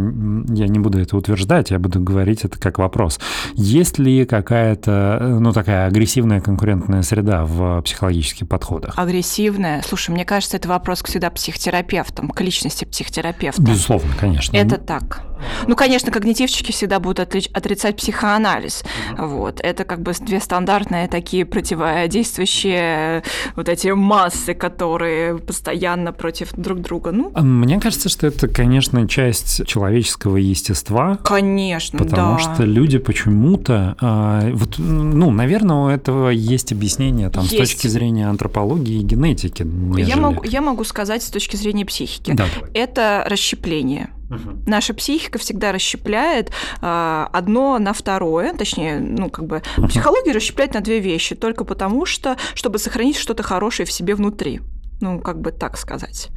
[0.55, 3.19] я не буду это утверждать, я буду говорить это как вопрос.
[3.55, 8.95] Есть ли какая-то, э, ну, такая агрессивная конкурентная среда в психологических подходах?
[8.97, 9.83] Агрессивная.
[9.83, 11.31] Слушай, мне кажется, это вопрос всегда
[11.71, 13.61] психотерапевтам, к личности психотерапевта.
[13.61, 14.57] Безусловно, конечно.
[14.57, 15.23] Это так.
[15.67, 18.85] Ну, конечно, когнитивчики всегда будут отли- отрицать психоанализ.
[19.19, 19.61] Вот.
[19.61, 23.23] Это как бы две стандартные такие противодействующие
[23.55, 27.13] вот эти массы, которые постоянно против друг друга.
[27.13, 32.55] Ну, А Мне кажется, что это, конечно, часть человеческого естества, конечно, Потому да.
[32.55, 37.73] что люди почему-то, а, вот, ну, наверное, у этого есть объяснение там с Есть.
[37.75, 39.67] точки зрения антропологии и генетики.
[39.99, 42.33] Я могу, я могу сказать с точки зрения психики.
[42.33, 42.71] Да, давай.
[42.75, 44.11] Это расщепление.
[44.29, 44.65] Мгм.
[44.67, 49.89] Наша психика всегда расщепляет а, одно на второе, точнее, ну, как бы Мгм.
[49.89, 54.61] психология расщепляет на две вещи, только потому что, чтобы сохранить что-то хорошее в себе внутри.
[55.01, 56.31] Ну, как бы так сказать.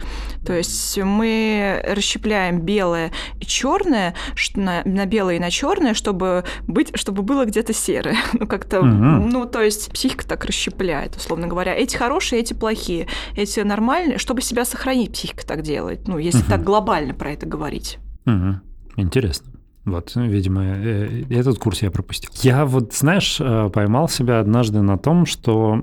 [0.45, 4.15] То есть мы расщепляем белое и черное
[4.55, 8.17] на, на белое и на черное, чтобы быть, чтобы было где-то серое.
[8.33, 9.29] Ну, как-то, Мгм.
[9.29, 11.73] ну, то есть психика так расщепляет, условно говоря.
[11.73, 16.07] Эти хорошие, эти плохие, эти нормальные, чтобы себя сохранить, психика так делает.
[16.07, 16.49] Ну, если Мгм.
[16.49, 17.97] так глобально про это говорить.
[18.25, 18.61] Мгм.
[18.97, 19.51] Интересно.
[19.85, 22.29] Вот, видимо, э, этот курс я пропустил.
[22.41, 25.79] Я вот, знаешь, э, поймал себя однажды на том, что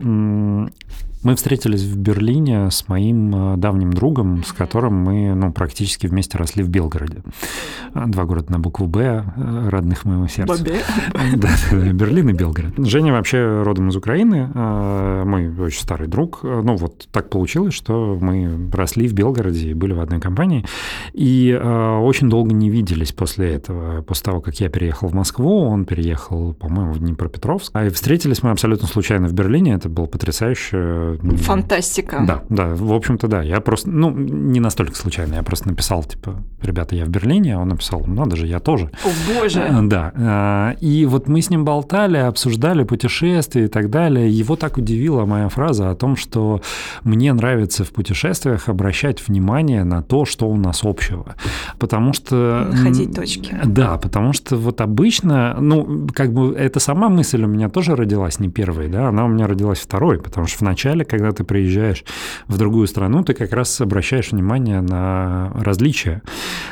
[1.26, 6.38] мы встретились в Берлине с моим э, давним другом, с которым мы, ну, практически вместе
[6.38, 7.22] росли в Белгороде.
[7.94, 10.56] А, Два города на букву «Б», э, родных моему сердцу.
[10.56, 10.82] Бобе.
[11.36, 12.74] Да, Берлин и Белгород.
[12.78, 16.40] Женя вообще родом из Украины, э, мой очень старый друг.
[16.44, 20.64] Э, Ну, вот так получилось, что мы росли в Белгороде и были в одной компании.
[21.12, 24.02] И э, очень долго не виделись после этого.
[24.02, 27.72] После того, как я переехал в Москву, он переехал, по-моему, в Днепропетровск.
[27.74, 29.74] А и встретились мы абсолютно случайно в Берлине.
[29.74, 31.15] Это было потрясающе.
[31.16, 32.24] Фантастика.
[32.26, 33.42] Да, да, в общем-то, да.
[33.42, 35.34] Я просто, ну, не настолько случайно.
[35.34, 38.90] Я просто написал, типа, ребята, я в Берлине, он написал, ну, надо же, я тоже.
[39.04, 39.60] О, боже.
[39.60, 40.12] Э, Да.
[40.14, 44.28] э, И вот мы с ним болтали, обсуждали путешествия и так далее.
[44.28, 46.60] Его так удивила моя фраза о том, что
[47.04, 51.34] мне нравится в путешествиях обращать внимание на то, что у нас общего.
[51.78, 52.68] Потому что...
[52.72, 53.56] Находить точки.
[53.64, 58.38] Да, потому что вот обычно, ну, как бы эта сама мысль у меня тоже родилась
[58.40, 62.04] не первой, да, она у меня родилась второй, потому что вначале, когда ты приезжаешь
[62.48, 66.22] в другую страну, ты как раз обращаешь внимание на различия.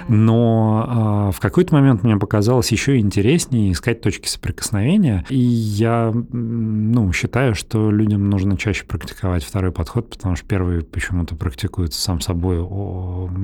[0.09, 7.13] Но а, в какой-то момент мне показалось еще интереснее искать точки соприкосновения, и я, ну,
[7.13, 12.65] считаю, что людям нужно чаще практиковать второй подход, потому что первый почему-то практикуется сам собой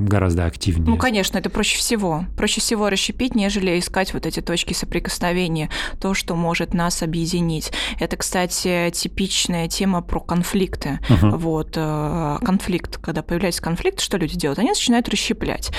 [0.06, 0.88] гораздо активнее.
[0.88, 2.24] Ну, конечно, это проще всего.
[2.36, 7.72] Проще всего расщепить, нежели искать вот эти точки соприкосновения, то, что может нас объединить.
[7.98, 11.00] Это, кстати, типичная тема про конфликты.
[11.08, 11.36] Мгм.
[11.38, 14.58] Вот, э, конфликт, когда появляется конфликт, что люди делают?
[14.58, 15.70] Они начинают расщеплять,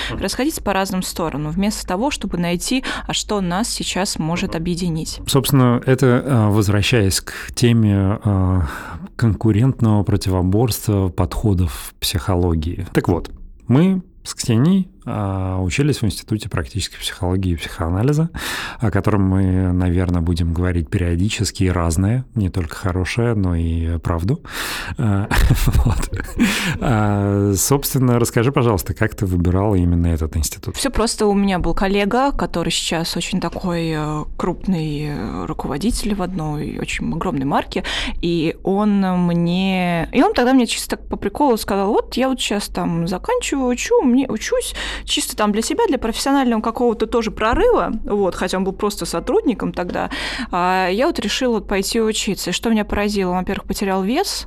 [0.42, 5.20] расходиться по разным сторонам, вместо того, чтобы найти, а что нас сейчас может объединить.
[5.26, 8.66] Собственно, это а, возвращаясь к теме а,
[9.14, 12.86] конкурентного противоборства подходов психологии.
[12.92, 13.30] Так вот,
[13.68, 18.30] мы с Ксенией учились в Институте практической психологии и психоанализа,
[18.78, 24.42] о котором мы, наверное, будем говорить периодически и разное, не только хорошее, но и правду.
[24.98, 25.28] А.
[26.80, 30.76] А, собственно, расскажи, пожалуйста, как ты выбирала именно этот институт?
[30.76, 36.78] Все просто у меня был коллега, который сейчас очень такой э, крупный руководитель в одной
[36.80, 37.84] очень огромной марке,
[38.20, 40.08] и он мне...
[40.12, 44.02] И он тогда мне чисто по приколу сказал, вот я вот сейчас там заканчиваю, учу,
[44.02, 44.74] мне учусь
[45.04, 49.72] чисто там для себя, для профессионального какого-то тоже прорыва, вот, хотя он был просто сотрудником
[49.72, 50.10] тогда,
[50.50, 52.50] а я вот решила пойти учиться.
[52.50, 54.46] И что меня поразило, во-первых, потерял вес,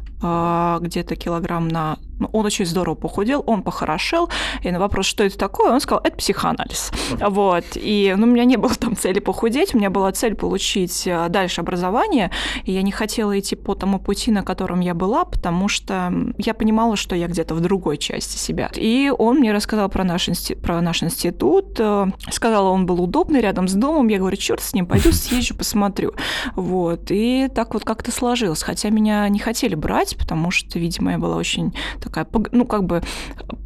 [0.81, 4.29] где-то килограмм на ну, он очень здорово похудел, он похорошел,
[4.61, 6.91] и на вопрос, что это такое, он сказал, это психоанализ.
[7.19, 7.65] Вот.
[7.75, 11.27] И ну, у меня не было там цели похудеть, у меня была цель получить э,
[11.29, 12.31] дальше образование,
[12.63, 16.53] и я не хотела идти по тому пути, на котором я была, потому что я
[16.53, 18.71] понимала, что я где-то в другой части себя.
[18.75, 23.41] И он мне рассказал про наш, институт, про наш институт, э, сказал, он был удобный,
[23.41, 26.13] рядом с домом, я говорю, черт с ним, пойду съезжу, посмотрю.
[26.55, 27.07] Вот.
[27.09, 31.35] И так вот как-то сложилось, хотя меня не хотели брать, потому что, видимо, я была
[31.35, 33.01] очень такая, ну, как бы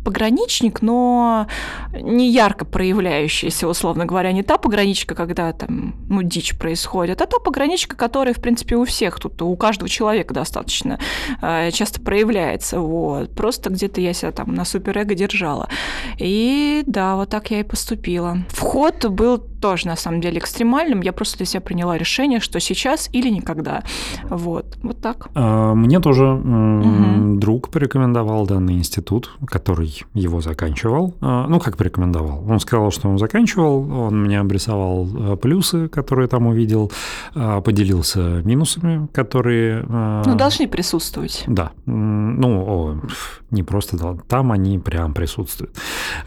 [0.04, 1.48] пограничник, но
[1.94, 7.40] не ярко проявляющаяся, условно говоря, не та пограничка, когда там, ну, дичь происходит, а та
[7.40, 11.00] пограничка, которая, в принципе, у всех тут, у каждого человека достаточно
[11.42, 13.36] э, часто проявляется, вот.
[13.36, 15.70] Просто где-то я себя там на суперэго держала.
[16.18, 18.40] И да, вот так я и поступила.
[18.50, 21.02] Вход был тоже, на самом деле, экстремальным.
[21.02, 23.84] Я просто для себя приняла решение, что сейчас или никогда.
[24.30, 25.30] Вот, вот так.
[25.36, 27.38] А, мне тоже угу.
[27.40, 31.16] друг порекомендовал данный институт, который его заканчивал.
[31.22, 32.44] А, ну, как порекомендовал?
[32.50, 36.92] Он сказал, что он заканчивал, он мне обрисовал а, плюсы, которые там увидел,
[37.34, 39.84] поделился минусами, которые...
[39.84, 41.44] Ну, должны присутствовать.
[41.48, 41.72] Да.
[41.86, 43.02] Ну, о,
[43.52, 45.76] не просто там они прям присутствуют.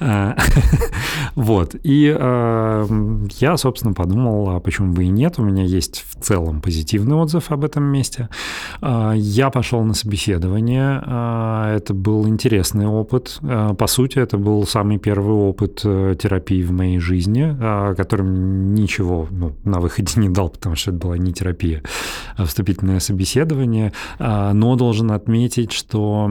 [1.34, 1.74] Вот.
[1.82, 5.38] И я, собственно, подумал, а почему бы и нет.
[5.38, 8.28] У меня есть в целом позитивный отзыв об этом месте.
[8.80, 10.98] А, я пошел на собеседование.
[11.76, 13.38] Это был интересный опыт.
[13.40, 17.56] По сути, это был самый первый опыт э, терапии в моей жизни,
[17.96, 21.82] которым ничего ну, на выходе не дал, потому что это была не терапия,
[22.36, 23.92] а вступительное собеседование.
[24.18, 26.30] Но должен отметить, что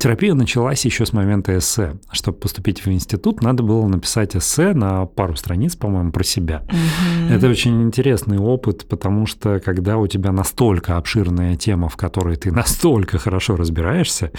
[0.00, 1.94] терапия началась еще с момента эссе.
[2.10, 6.62] Чтобы поступить в институт, надо было написать эссе на пару страниц, по-моему, про себя.
[6.66, 7.34] Угу.
[7.34, 12.52] Это очень интересный опыт, потому что когда у тебя настолько обширная тема, в которой ты
[12.52, 14.30] настолько хорошо разбираешься,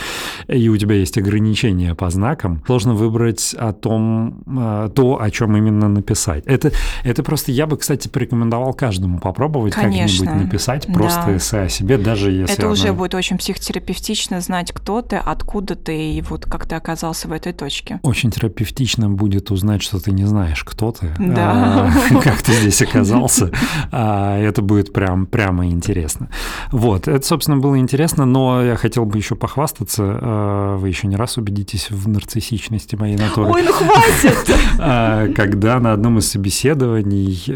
[0.47, 5.55] и у тебя есть ограничения по знакам, сложно выбрать о том, э, то, о чем
[5.57, 6.43] именно написать.
[6.45, 6.71] Это,
[7.03, 11.37] это просто, я бы, кстати, порекомендовал каждому попробовать как-нибудь написать просто да.
[11.37, 16.13] эссе о себе, даже если Это уже будет очень психотерапевтично знать, кто ты, откуда ты
[16.13, 17.99] и вот как ты оказался в этой точке.
[18.03, 21.11] Очень терапевтично будет узнать, что ты не знаешь, кто ты.
[21.19, 21.91] Да.
[21.91, 23.51] А, как ты здесь оказался.
[23.91, 26.29] А, это будет прям, прямо интересно.
[26.71, 30.03] Вот, это, собственно, было интересно, но я хотел бы еще похвастаться.
[30.03, 33.51] А, вы еще не раз убедитесь в нарциссичности моей натуры.
[33.51, 34.37] Ой, ну хватит!
[34.79, 37.51] А, когда на одном из собеседований,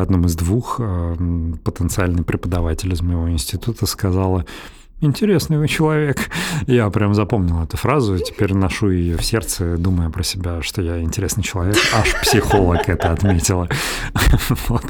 [0.00, 0.80] одном из двух,
[1.64, 4.44] потенциальный преподаватель из моего института сказала,
[5.02, 6.30] Интересный вы человек.
[6.68, 11.00] Я прям запомнил эту фразу, теперь ношу ее в сердце, думая про себя, что я
[11.00, 11.76] интересный человек.
[11.92, 13.68] Аж психолог это отметила.
[14.68, 14.84] Вот.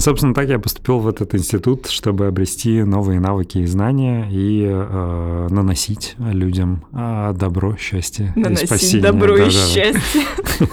[0.00, 5.46] Собственно, так я поступил в этот институт, чтобы обрести новые навыки и знания и э,
[5.50, 9.02] наносить людям э, добро, счастье наносить и спасение.
[9.02, 10.22] добро да, и да, счастье.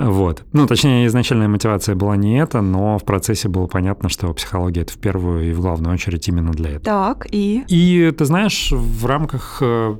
[0.00, 0.44] Вот.
[0.52, 4.92] Ну, точнее, изначальная мотивация была не это, но в процессе было понятно, что психология— это
[4.92, 6.84] в первую и в главную очередь именно для этого.
[6.84, 7.64] Так, и?
[7.68, 9.96] И ты знаешь, в рамках э,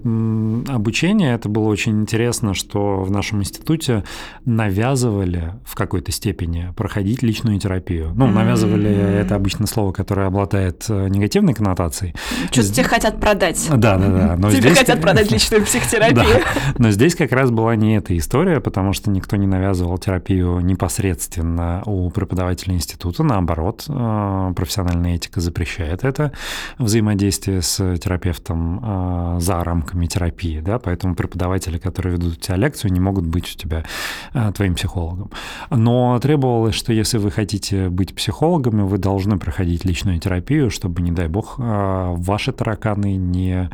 [0.68, 4.04] обучения это было очень интересно, что в нашем институте
[4.44, 8.12] навязывали в какой-то степени проходить личную терапию.
[8.14, 9.20] Ну, навязывали mm-hmm.
[9.20, 12.14] это обычно слово, которое обладает э, негативной коннотацией.
[12.50, 13.66] Что-то тебе хотят продать.
[13.70, 14.50] Да, да, да.
[14.50, 16.42] Тебе хотят продать личную психотерапию.
[16.78, 21.82] Но здесь как раз была не эта история, потому что никто не навязывал терапию непосредственно
[21.86, 23.22] у преподавателя института.
[23.22, 26.32] Наоборот, э, профессиональная этика запрещает это
[26.78, 32.92] взаимодействие с терапевтом э, за рамками терапии, да, поэтому преподаватели, которые ведут у тебя лекцию,
[32.92, 33.84] не могут быть у тебя
[34.34, 35.30] э, твоим психологом.
[35.70, 41.12] Но требовалось, что если вы хотите быть психологами, вы должны проходить личную терапию, чтобы, не
[41.12, 43.70] дай бог, ваши тараканы не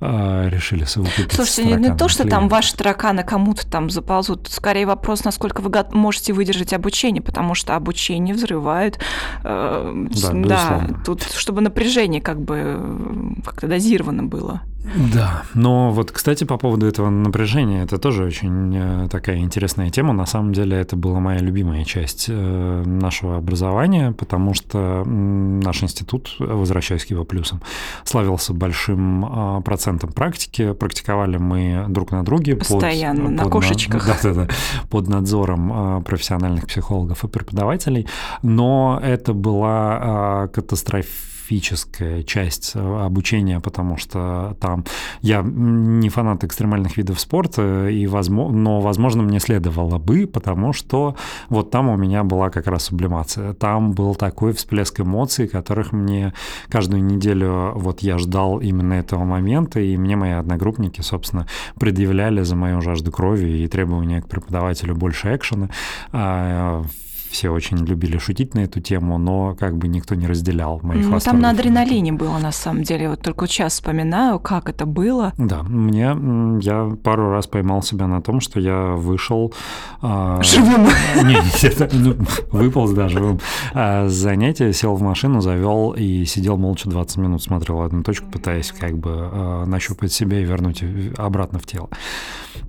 [0.00, 2.40] решили совокупиться Слушайте, не, не то, что клиента.
[2.40, 7.76] там ваши тараканы кому-то там заползут, скорее вопрос, насколько вы можете выдержать обучение, потому что
[7.76, 8.98] обучение взрывает.
[9.44, 14.62] Э, да, да тут, чтобы напряжение как бы как-то дозировано было.
[14.84, 20.12] Да, но вот, кстати, по поводу этого напряжения, это тоже очень э, такая интересная тема.
[20.12, 26.36] На самом деле это была моя любимая часть э, нашего образования, потому что наш институт,
[26.38, 27.60] возвращаясь к его плюсам,
[28.04, 30.72] славился большим а, процентом практики.
[30.72, 32.56] Практиковали мы друг на друге.
[32.56, 34.06] Постоянно, под, на под, кошечках.
[34.06, 34.48] Да, да, да,
[34.90, 38.06] под надзором а, профессиональных психологов и преподавателей.
[38.42, 41.08] Но это была а, катастрофа
[41.48, 44.84] специфическая часть обучения, потому что там
[45.22, 51.16] я не фанат экстремальных видов спорта, и возможно, но, возможно, мне следовало бы, потому что
[51.48, 53.54] вот там у меня была как раз сублимация.
[53.54, 56.34] Там был такой всплеск эмоций, которых мне
[56.68, 61.46] каждую неделю вот я ждал именно этого момента, и мне мои одногруппники, собственно,
[61.80, 65.70] предъявляли за мою жажду крови и требования к преподавателю больше экшена
[66.12, 66.84] а,
[67.30, 71.18] все очень любили шутить на эту тему, но как бы никто не разделял моих ну,
[71.20, 73.10] Там на адреналине было, на самом деле.
[73.10, 75.32] Вот только сейчас вспоминаю, как это было.
[75.38, 76.16] Да, мне...
[76.60, 79.52] Я пару раз поймал себя на том, что я вышел...
[80.00, 80.88] А, живым?
[81.62, 82.16] Это, ну,
[82.50, 83.40] выполз, да, живым.
[83.74, 88.72] А, занятие, сел в машину, завел и сидел молча 20 минут, смотрел одну точку, пытаясь
[88.72, 90.82] как бы а, нащупать себя и вернуть
[91.16, 91.88] обратно в тело.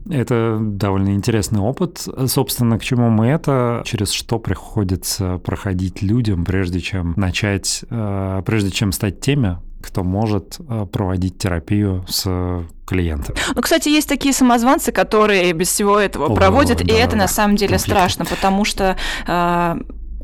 [0.09, 2.07] Это довольно интересный опыт.
[2.27, 8.71] Собственно, к чему мы это, через что приходится проходить людям, прежде чем начать, э, прежде
[8.71, 13.35] чем стать теми, кто может э, проводить терапию с клиентом.
[13.55, 17.17] Ну, кстати, есть такие самозванцы, которые без всего этого О, проводят, да, и это да,
[17.17, 17.97] на самом деле конфликт.
[17.97, 18.97] страшно, потому что
[19.27, 19.75] э,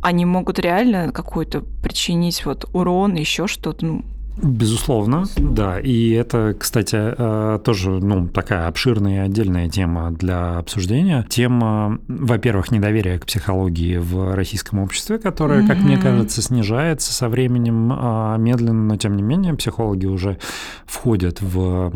[0.01, 3.85] они могут реально какой-то причинить вот урон, еще что-то.
[3.85, 4.05] Ну,
[4.41, 5.79] Безусловно, да.
[5.79, 11.25] И это, кстати, э, тоже ну, такая обширная и отдельная тема для обсуждения.
[11.29, 15.67] Тема, во-первых, недоверия к психологии в российском обществе, которая, mm-hmm.
[15.67, 20.37] как мне кажется, снижается со временем а, медленно, но тем не менее психологи уже
[20.85, 21.93] входят в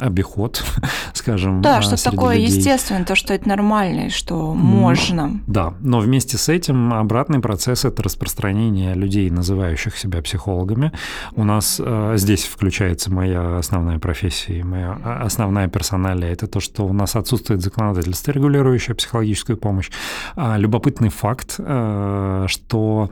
[0.00, 0.64] обиход,
[1.12, 1.60] скажем.
[1.60, 2.56] Да, что такое людей.
[2.56, 5.40] естественно, то, что это нормально, и что можно.
[5.46, 10.92] Да, но вместе с этим обратный процесс– это распространение людей, называющих себя психологами.
[11.34, 14.92] У нас нас э, здесь включается моя основная профессия, моя
[15.24, 16.32] основная персоналия.
[16.32, 19.90] Это то, что у нас отсутствует законодательство, регулирующее психологическую помощь.
[20.36, 23.10] А, любопытный факт, э, что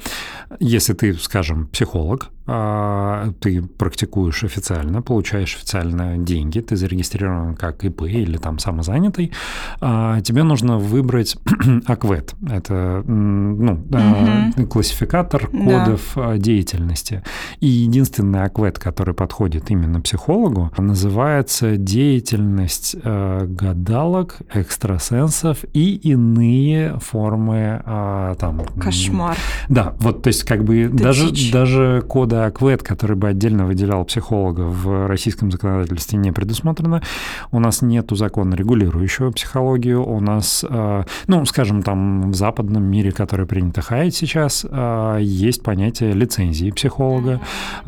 [0.61, 8.03] если ты, скажем, психолог, а, ты практикуешь официально, получаешь официально деньги, ты зарегистрирован как ИП
[8.03, 9.33] или там самозанятый,
[9.81, 11.37] а, тебе нужно выбрать
[11.87, 12.35] АКВЭД.
[12.51, 13.73] Это ну,
[14.57, 14.67] угу.
[14.67, 16.37] классификатор кодов да.
[16.37, 17.23] деятельности.
[17.61, 27.81] И единственный АКВЭД, который подходит именно психологу, называется деятельность гадалок, экстрасенсов и иные формы
[28.39, 28.65] там...
[28.79, 29.37] Кошмар.
[29.69, 34.05] Да, вот, то есть как бы даже, даже коды да, КВЭД, который бы отдельно выделял
[34.05, 37.01] психолога в российском законодательстве, не предусмотрено.
[37.53, 40.05] У нас нет закона, регулирующего психологию.
[40.05, 45.63] У нас, э, ну, скажем, там в западном мире, который принято хаять сейчас, э, есть
[45.63, 47.41] понятие лицензии психолога.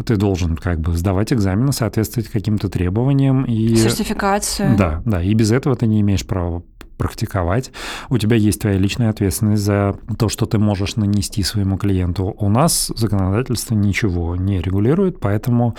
[0.05, 3.45] Ты должен как бы сдавать экзамены, соответствовать каким-то требованиям.
[3.47, 3.75] И...
[3.75, 4.77] Сертификацию.
[4.79, 6.63] Да, да, и без этого ты не имеешь права
[6.97, 7.73] практиковать.
[8.09, 12.35] У тебя есть твоя личная ответственность за то, что ты можешь нанести своему клиенту.
[12.39, 15.77] У нас законодательство ничего не регулирует, поэтому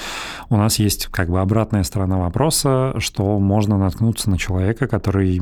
[0.49, 5.39] у нас есть как бы обратная сторона вопроса, что можно наткнуться на человека, который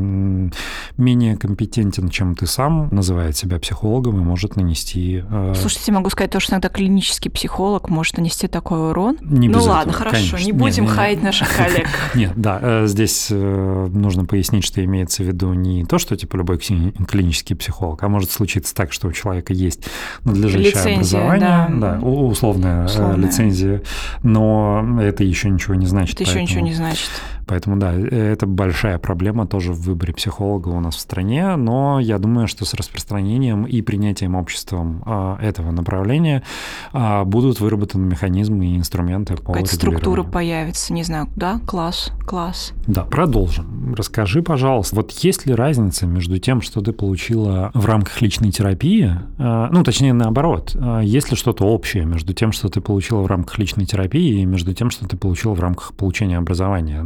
[0.98, 5.24] менее компетентен, чем ты сам, называет себя психологом и может нанести...
[5.30, 5.54] Э...
[5.56, 9.18] Слушайте, могу сказать то, что иногда клинический психолог может нанести такой урон.
[9.22, 10.46] Не ну ладно, этого, хорошо, конечно.
[10.46, 11.88] не будем не, хаять наших коллег.
[12.16, 16.38] Нет, да, э, здесь э, нужно пояснить, что имеется в виду не то, что типа
[16.38, 19.86] любой клинический психолог, а может случиться так, что у человека есть
[20.24, 21.98] надлежащее лицензия, образование, да.
[22.00, 23.82] Да, условная, условная лицензия,
[24.24, 26.22] но это еще ничего не значит.
[26.22, 26.44] Это поэтому...
[26.44, 27.10] еще ничего не значит.
[27.48, 32.18] Поэтому да, это большая проблема тоже в выборе психолога у нас в стране, но я
[32.18, 36.44] думаю, что с распространением и принятием обществом а, этого направления
[36.92, 42.74] а, будут выработаны механизмы и инструменты по Какая-то структура появится, не знаю, да, класс, класс.
[42.88, 43.94] Да, продолжим.
[43.96, 49.12] Расскажи, пожалуйста, вот есть ли разница между тем, что ты получила в рамках личной терапии,
[49.38, 53.60] а, ну, точнее, наоборот, есть ли что-то общее между тем, что ты получила в рамках
[53.60, 57.04] личной терапии и между тем, что ты получила в рамках получения образования?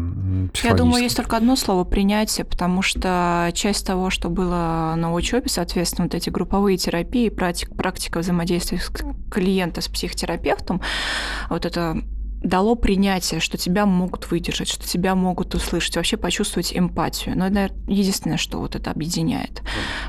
[0.64, 5.50] Я думаю, есть только одно слово принятие, потому что часть того, что было на учебе,
[5.50, 8.80] соответственно, вот эти групповые терапии, практика, практика взаимодействия
[9.32, 10.82] клиента с психотерапевтом,
[11.50, 12.02] вот это
[12.42, 17.38] дало принятие, что тебя могут выдержать, что тебя могут услышать, вообще почувствовать эмпатию.
[17.38, 19.62] Но это единственное, что вот это объединяет.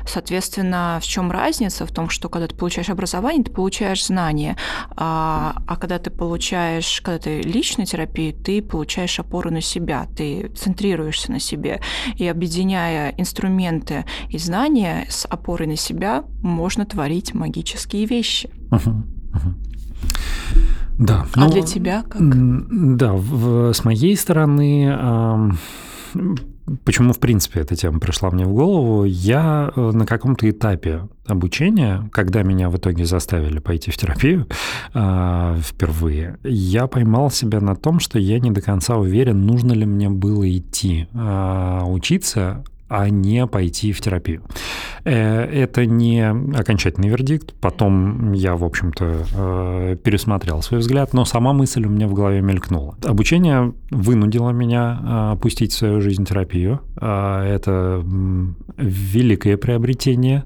[0.07, 1.85] Соответственно, в чем разница?
[1.85, 4.57] В том, что когда ты получаешь образование, ты получаешь знания,
[4.95, 10.49] а, а когда ты получаешь, когда ты личной терапии, ты получаешь опору на себя, ты
[10.55, 11.81] центрируешься на себе.
[12.15, 18.49] И объединяя инструменты и знания с опорой на себя, можно творить магические вещи.
[18.69, 19.03] Uh-huh.
[19.33, 19.53] Uh-huh.
[21.01, 21.25] Да.
[21.33, 22.21] А ну, для тебя как?
[22.95, 24.95] Да, в, с моей стороны,
[26.15, 26.29] э,
[26.85, 32.07] почему, в принципе, эта тема пришла мне в голову, я э, на каком-то этапе обучения,
[32.11, 34.45] когда меня в итоге заставили пойти в терапию
[34.93, 39.87] э, впервые, я поймал себя на том, что я не до конца уверен, нужно ли
[39.87, 44.43] мне было идти э, учиться, а не пойти в терапию.
[45.03, 46.21] Э, это не
[46.55, 47.53] окончательный вердикт.
[47.59, 52.41] Потом я, в общем-то, э, пересмотрел свой взгляд, но сама мысль у меня в голове
[52.41, 52.95] мелькнула.
[53.03, 56.81] Обучение вынудило меня э, опустить в свою жизнь терапию.
[56.95, 58.03] Это
[58.77, 60.43] великое приобретение.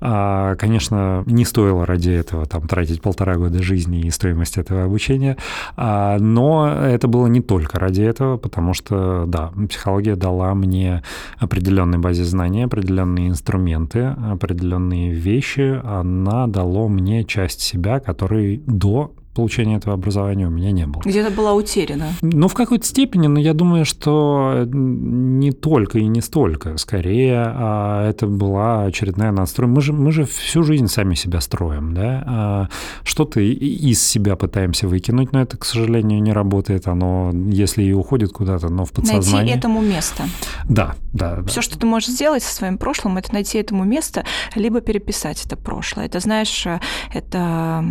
[0.00, 5.36] Конечно, не стоило ради этого там, тратить полтора года жизни и стоимость этого обучения,
[5.76, 11.02] но это было не только ради этого, потому что, да, психология дала мне
[11.38, 14.00] определенной базе знаний, определенные инструменты, инструменты,
[14.32, 20.86] определенные вещи, она дало мне часть себя, которой до получения этого образования у меня не
[20.86, 21.02] было.
[21.04, 22.08] Где-то была утеряна.
[22.20, 26.76] Ну, в какой-то степени, но я думаю, что не только и не столько.
[26.76, 29.72] Скорее, а, это была очередная надстройка.
[29.72, 32.24] Мы же, мы же всю жизнь сами себя строим, да?
[32.26, 32.68] А,
[33.04, 36.86] что-то из себя пытаемся выкинуть, но это, к сожалению, не работает.
[36.86, 39.44] Оно, если и уходит куда-то, но в подсознание.
[39.44, 40.24] Найти этому место.
[40.68, 41.42] Да, да.
[41.46, 44.24] Все, что ты можешь сделать со своим прошлым, это найти этому место,
[44.54, 46.06] либо переписать это прошлое.
[46.06, 46.66] Это, знаешь,
[47.12, 47.84] это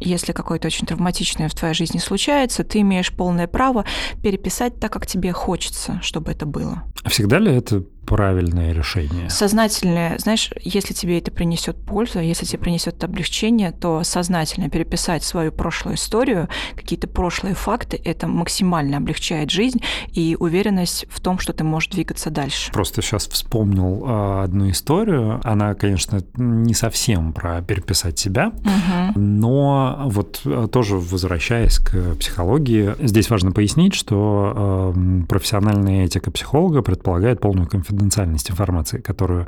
[0.00, 3.84] если какой-то очень травматичное в твоей жизни случается, ты имеешь полное право
[4.22, 6.82] переписать так, как тебе хочется, чтобы это было.
[7.06, 9.30] Всегда ли это правильное решение.
[9.30, 15.52] Сознательное, знаешь, если тебе это принесет пользу, если тебе принесет облегчение, то сознательно переписать свою
[15.52, 19.80] прошлую историю, какие-то прошлые факты, это максимально облегчает жизнь
[20.12, 22.72] и уверенность в том, что ты можешь двигаться дальше.
[22.72, 25.40] Просто сейчас вспомнил а, одну историю.
[25.44, 29.18] Она, конечно, не совсем про переписать себя, угу.
[29.18, 36.82] но вот а, тоже возвращаясь к психологии, здесь важно пояснить, что э, профессиональная этика психолога
[36.82, 39.46] предполагает полную конфиденциальность конфиденциальность информации, которую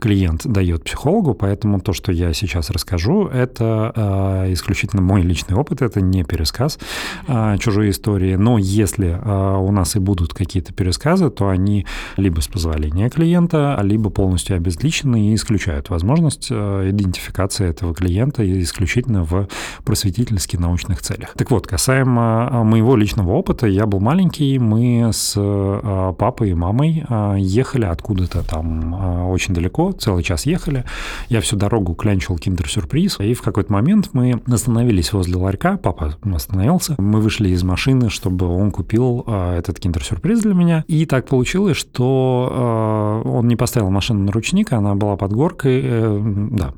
[0.00, 5.82] клиент дает психологу, поэтому то, что я сейчас расскажу, это э, исключительно мой личный опыт,
[5.82, 6.78] это не пересказ
[7.26, 11.86] э, чужой истории, но если э, у нас и будут какие-то пересказы, то они
[12.16, 19.48] либо с позволения клиента, либо полностью обезличены и исключают возможность идентификации этого клиента исключительно в
[19.84, 21.34] просветительских научных целях.
[21.36, 25.34] Так вот, касаемо моего личного опыта, я был маленький, мы с
[26.18, 27.04] папой и мамой
[27.38, 30.84] ехали откуда-то там а, очень далеко, целый час ехали.
[31.28, 36.94] Я всю дорогу клянчил киндер-сюрприз, и в какой-то момент мы остановились возле ларька, папа остановился,
[36.98, 40.84] мы вышли из машины, чтобы он купил а, этот киндер-сюрприз для меня.
[40.88, 45.80] И так получилось, что а, он не поставил машину на ручник, она была под горкой,
[45.82, 46.20] э,
[46.50, 46.74] да,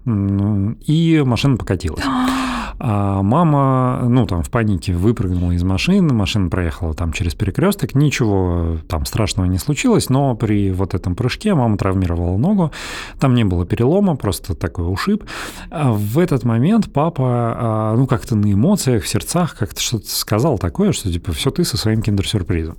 [0.86, 2.04] и машина покатилась.
[2.80, 8.78] А мама, ну, там, в панике выпрыгнула из машины, машина проехала там через перекресток, ничего
[8.88, 12.70] там страшного не случилось, но при вот этом прыжке мама травмировала ногу,
[13.18, 15.24] там не было перелома, просто такой ушиб.
[15.70, 20.58] А в этот момент папа, а, ну, как-то на эмоциях, в сердцах как-то что-то сказал
[20.58, 22.76] такое, что, типа, все ты со своим киндер-сюрпризом.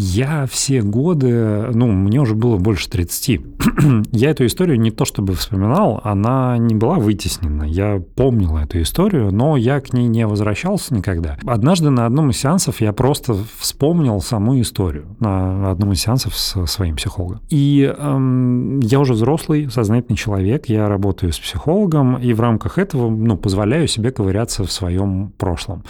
[0.00, 3.40] Я все годы, ну, мне уже было больше 30.
[4.12, 7.64] я эту историю не то чтобы вспоминал, она не была вытеснена.
[7.64, 11.36] Я помнил эту историю, но я к ней не возвращался никогда.
[11.44, 16.64] Однажды на одном из сеансов я просто вспомнил саму историю на одном из сеансов с
[16.66, 17.40] своим психологом.
[17.48, 23.10] И эм, я уже взрослый, сознательный человек, я работаю с психологом, и в рамках этого,
[23.10, 25.82] ну, позволяю себе ковыряться в своем прошлом.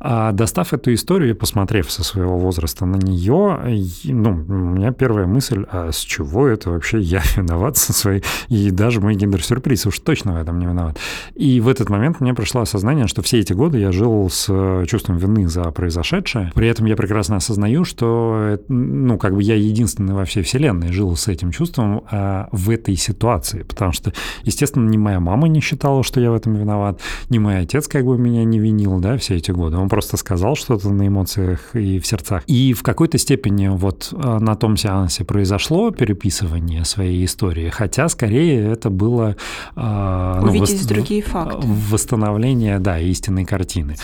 [0.00, 3.58] А достав эту историю и посмотрев со своего возраста на нее,
[4.04, 8.22] ну, у меня первая мысль, а с чего это вообще я виноват со своей...
[8.48, 10.98] И даже мой гендер-сюрприз уж точно в этом не виноват.
[11.34, 14.84] И в этот момент мне пришло осознание, что все эти годы я жил с э,
[14.86, 16.52] чувством вины за произошедшее.
[16.54, 21.16] При этом я прекрасно осознаю, что, ну, как бы я единственный во всей вселенной жил
[21.16, 23.62] с этим чувством а, в этой ситуации.
[23.62, 27.58] Потому что, естественно, ни моя мама не считала, что я в этом виноват, ни мой
[27.58, 29.76] отец как бы меня не винил, да, все эти годы.
[29.76, 32.42] Он он просто сказал что-то на эмоциях и в сердцах.
[32.46, 38.70] И в какой-то степени вот э, на том сеансе произошло переписывание своей истории, хотя скорее
[38.70, 39.34] это было...
[39.76, 40.86] Э, ну, Увидеть вос...
[40.86, 41.66] другие факты.
[41.66, 43.96] Восстановление, да, истинной картины.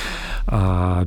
[0.46, 1.06] А,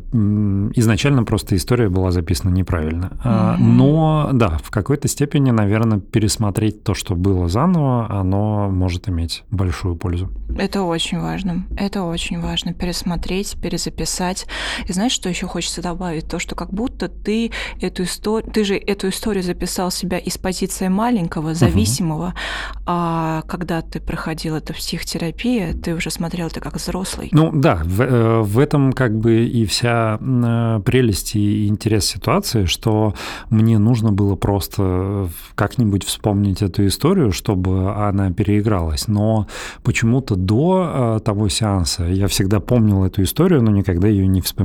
[0.76, 3.12] изначально просто история была записана неправильно.
[3.24, 3.58] Mm-hmm.
[3.58, 9.96] Но, да, в какой-то степени, наверное, пересмотреть то, что было заново, оно может иметь большую
[9.96, 10.30] пользу.
[10.58, 11.66] Это очень важно.
[11.78, 12.74] Это очень важно.
[12.74, 14.46] Пересмотреть, перезаписать.
[14.88, 16.28] И знаешь, что еще хочется добавить?
[16.28, 17.52] То, что как будто ты
[17.82, 22.82] эту историю, ты же эту историю записал себя из позиции маленького, зависимого, uh-huh.
[22.86, 27.30] а когда ты проходил эту психотерапию, ты уже смотрел это как взрослый.
[27.32, 32.66] Ну да, в, э, в этом как бы и вся э, прелесть и интерес ситуации,
[32.66, 33.14] что
[33.50, 39.08] мне нужно было просто как-нибудь вспомнить эту историю, чтобы она переигралась.
[39.08, 39.48] Но
[39.84, 44.57] почему-то до э, того сеанса я всегда помнил эту историю, но никогда ее не вспоминал.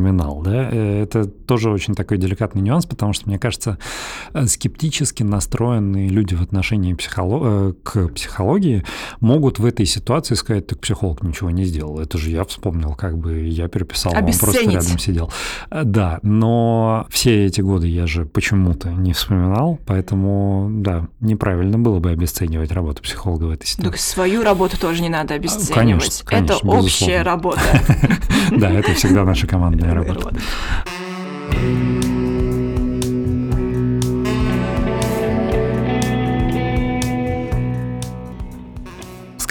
[0.43, 0.70] Да?
[0.70, 3.78] Это тоже очень такой деликатный нюанс, потому что, мне кажется,
[4.47, 7.82] скептически настроенные люди в отношении психолог...
[7.82, 8.84] к психологии
[9.20, 11.99] могут в этой ситуации сказать, так психолог ничего не сделал.
[11.99, 15.30] Это же я вспомнил, как бы я переписал, он просто рядом сидел.
[15.70, 22.11] Да, но все эти годы я же почему-то не вспоминал, поэтому, да, неправильно было бы
[22.11, 23.90] обесценивать работу психолога в этой ситуации.
[23.90, 25.74] Так свою работу тоже не надо обесценивать.
[25.74, 27.61] Конечно, конечно Это общая работа.
[28.51, 29.47] Да, это всегда наша
[29.82, 30.30] командная работа.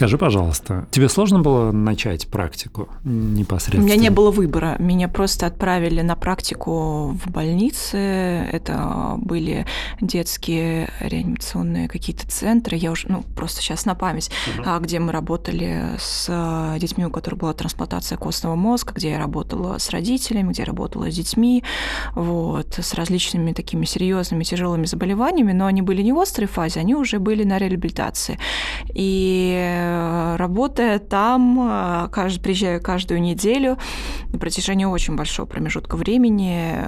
[0.01, 3.83] Скажи, пожалуйста, тебе сложно было начать практику непосредственно?
[3.83, 4.75] У меня не было выбора.
[4.79, 7.97] Меня просто отправили на практику в больнице.
[8.51, 9.67] Это были
[10.01, 12.77] детские реанимационные какие-то центры.
[12.77, 14.79] Я уже, ну, просто сейчас на память, угу.
[14.79, 19.91] где мы работали с детьми, у которых была трансплантация костного мозга, где я работала с
[19.91, 21.63] родителями, где я работала с детьми,
[22.15, 26.95] вот, с различными такими серьезными, тяжелыми заболеваниями, но они были не в острой фазе, они
[26.95, 28.39] уже были на реабилитации.
[28.95, 29.89] И
[30.37, 33.77] работая там, э, каждый, приезжая каждую неделю
[34.29, 36.85] на протяжении очень большого промежутка времени,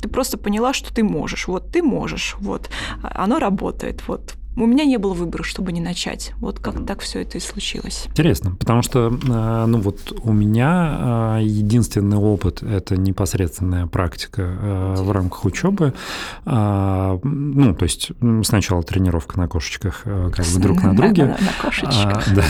[0.00, 1.46] ты просто поняла, что ты можешь.
[1.46, 2.70] Вот ты можешь, вот.
[3.02, 6.32] Оно работает, вот у меня не было выбора, чтобы не начать.
[6.38, 8.06] Вот как так все это и случилось.
[8.08, 14.94] Интересно, потому что, э, ну вот у меня э, единственный опыт– это непосредственная практика э,
[14.98, 15.94] в рамках учебы.
[16.44, 18.12] Ну, то есть
[18.44, 21.24] сначала тренировка на кошечках как бы друг на друге.
[21.26, 22.22] На, кошечках.
[22.32, 22.44] Да,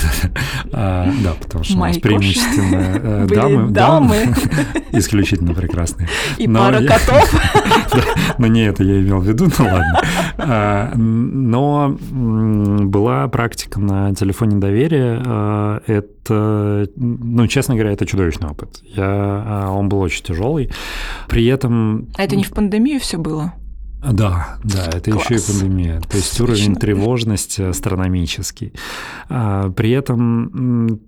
[0.71, 4.35] да, да, потому что у нас преимущественно дамы, дамы
[4.93, 6.09] исключительно прекрасные.
[6.39, 7.33] И пара котов.
[8.39, 10.93] Но не это я имел в виду, ну ладно.
[10.97, 15.23] Но была практика на телефоне доверия.
[15.25, 18.81] Э, это, ну, честно говоря, это чудовищный опыт.
[18.83, 20.71] Я, э, он был очень тяжелый.
[21.29, 22.09] При этом...
[22.17, 23.55] А это не в пандемию все было?
[24.03, 25.31] Да, да, это Класс.
[25.31, 26.01] еще и пандемия.
[26.01, 26.45] То есть Отлично.
[26.45, 28.73] уровень тревожности астрономический.
[29.29, 31.01] А, при этом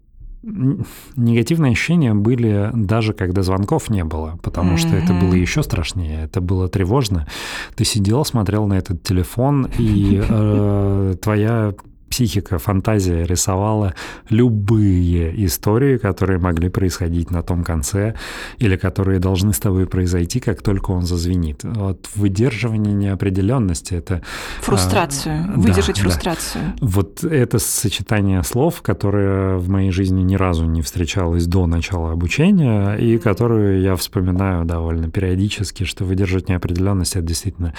[1.16, 4.78] негативные ощущения были даже когда звонков не было, потому mm-hmm.
[4.78, 7.26] что это было еще страшнее, это было тревожно.
[7.74, 11.74] Ты сидел, смотрел на этот телефон, и э, твоя
[12.14, 13.92] психика, фантазия рисовала
[14.30, 18.14] любые истории, которые могли происходить на том конце
[18.58, 21.64] или которые должны с тобой произойти, как только он зазвенит.
[21.64, 24.22] Вот выдерживание неопределенности это...
[24.60, 26.64] Фрустрацию, а, выдержать да, фрустрацию.
[26.80, 26.86] Да.
[26.86, 32.94] Вот это сочетание слов, которое в моей жизни ни разу не встречалось до начала обучения
[32.94, 37.74] и которую я вспоминаю довольно периодически, что выдерживать неопределенность это действительно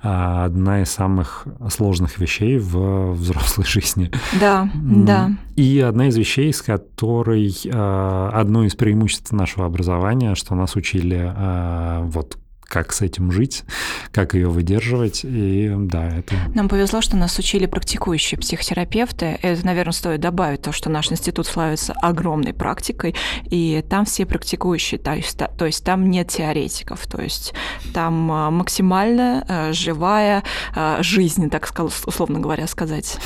[0.00, 4.10] а, одна из самых сложных вещей в взрослой жизни жизни.
[4.40, 5.30] Да, да.
[5.56, 11.20] И одна из вещей, с которой а, одно из преимуществ нашего образования, что нас учили
[11.20, 12.38] а, вот
[12.70, 13.64] как с этим жить,
[14.12, 15.24] как ее выдерживать.
[15.24, 16.36] И да, это...
[16.54, 19.38] Нам повезло, что нас учили практикующие психотерапевты.
[19.42, 23.16] Это, наверное, стоит добавить то, что наш институт славится огромной практикой,
[23.50, 27.54] и там все практикующие, то есть, то есть там нет теоретиков, то есть
[27.92, 30.44] там а, максимально а, живая
[30.74, 31.68] а, жизнь, так
[32.06, 33.18] условно говоря, сказать.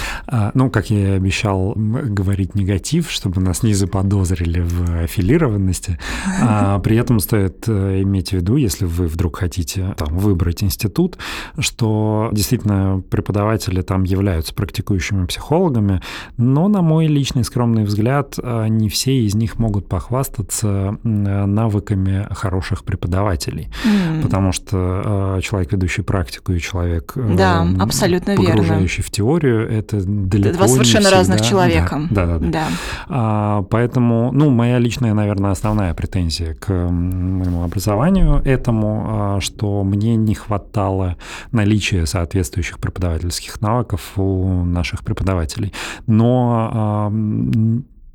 [0.55, 5.99] Ну, как я и обещал говорить негатив, чтобы нас не заподозрили в аффилированности.
[6.83, 11.19] При этом стоит э, иметь в виду, если вы вдруг вдруг хотите там, выбрать институт,
[11.59, 16.01] что действительно преподаватели там являются практикующими психологами,
[16.37, 23.69] но, на мой личный скромный взгляд, не все из них могут похвастаться навыками хороших преподавателей,
[23.85, 24.23] mm.
[24.23, 29.09] потому что человек, ведущий практику, и человек, да, абсолютно погружающий верно.
[29.09, 31.17] в теорию, это далеко Два совершенно не всегда...
[31.17, 32.03] разных человека.
[32.11, 32.39] Да, да, да.
[32.39, 32.51] да.
[32.51, 32.67] да.
[33.09, 40.17] А, поэтому, ну, моя личная, наверное, основная претензия к моему образованию этому, а, что мне
[40.17, 41.17] не хватало
[41.53, 45.73] наличия соответствующих преподавательских навыков у наших преподавателей.
[46.07, 47.11] Но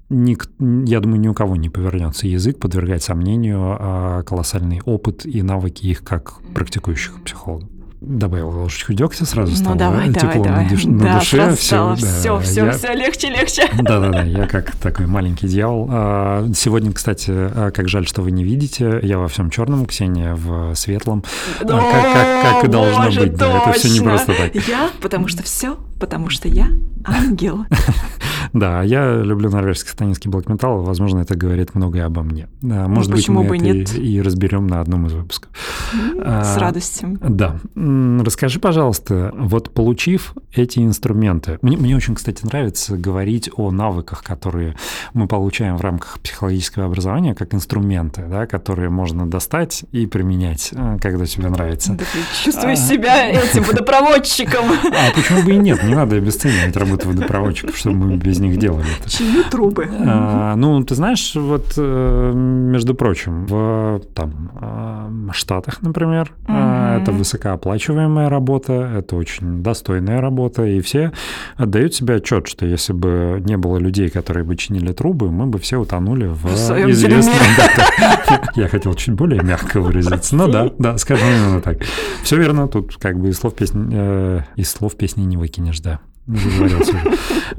[0.10, 5.42] ник, я думаю, ни у кого не повернется язык подвергать сомнению а, колоссальный опыт и
[5.42, 7.70] навыки их как практикующих психологов
[8.02, 10.98] добавил ложечку дегтя, сразу стало ну, давай, тепло давай, на, душ, давай.
[10.98, 11.36] на да, душе.
[11.36, 12.72] Сразу все, стало, да, все, все, я...
[12.72, 13.70] все, легче, легче.
[13.82, 15.88] Да-да-да, я как такой маленький дьявол.
[15.92, 20.34] А, сегодня, кстати, а, как жаль, что вы не видите, я во всем черном, Ксения
[20.36, 21.24] в светлом.
[21.62, 24.56] О, как, как, как и должно боже, быть, да, это все не просто так.
[24.68, 26.68] Я, потому что все, потому что я
[27.04, 27.66] ангел.
[28.54, 32.48] Да, я люблю норвежский сатанинский блок-металл, возможно, это говорит многое обо мне.
[32.62, 33.98] Может ну, быть, мы бы это нет?
[33.98, 35.52] И, и разберем на одном из выпусков.
[35.94, 37.18] С радостью.
[37.22, 37.60] Да.
[37.76, 44.76] Расскажи, пожалуйста, вот получив эти инструменты, мне, мне очень, кстати, нравится говорить о навыках, которые
[45.14, 50.98] мы получаем в рамках психологического образования, как инструменты, да, которые можно достать и применять, э,
[51.02, 51.94] когда тебе нравится.
[51.94, 52.82] Да ты чувствуешь а...
[52.82, 54.66] себя этим водопроводчиком.
[54.92, 55.84] А почему бы и нет?
[55.84, 58.86] Не надо обесценивать работу водопроводчиков, чтобы мы без них делали.
[59.06, 59.88] Чьи трубы?
[60.06, 66.54] А, ну, ты знаешь, вот, э, между прочим, в там, Штатах, например, угу.
[66.54, 71.12] это высокооплачиваемая работа, это очень достойная работа, и все
[71.56, 75.60] отдают себе отчет, что если бы не было людей, которые бы чинили трубы, мы бы
[75.60, 77.36] все утонули в, в известном...
[78.56, 80.36] Я хотел чуть более мягко выразиться.
[80.36, 81.80] Ну да, да, скажем именно так.
[82.24, 86.00] Все верно, тут как бы из слов песни, э, из слов песни не выкинешь, да
[86.38, 86.94] заговорился.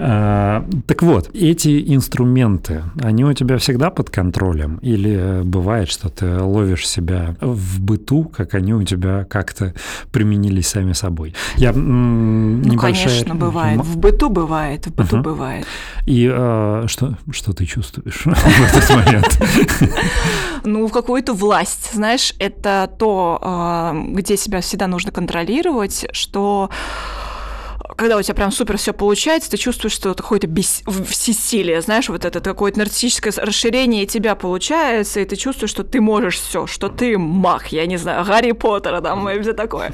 [0.02, 4.78] А, так вот, эти инструменты, они у тебя всегда под контролем?
[4.80, 9.74] Или бывает, что ты ловишь себя в быту, как они у тебя как-то
[10.10, 11.34] применились сами собой?
[11.56, 13.08] Я, ну, небольшая...
[13.08, 13.80] конечно, бывает.
[13.80, 15.66] В быту бывает, в быту бывает.
[16.06, 19.42] И а, что, что ты чувствуешь в этот момент?
[20.62, 21.90] Ну, какую-то власть.
[21.94, 26.68] Знаешь, это то, а, где себя всегда нужно контролировать, что
[28.00, 30.82] когда у тебя прям супер все получается, ты чувствуешь, что какое-то бес...
[31.06, 36.38] всесилие, знаешь, вот это какое-то нарциссическое расширение тебя получается, и ты чувствуешь, что ты можешь
[36.38, 39.92] все, что ты маг, я не знаю, Гарри Поттера там и все такое.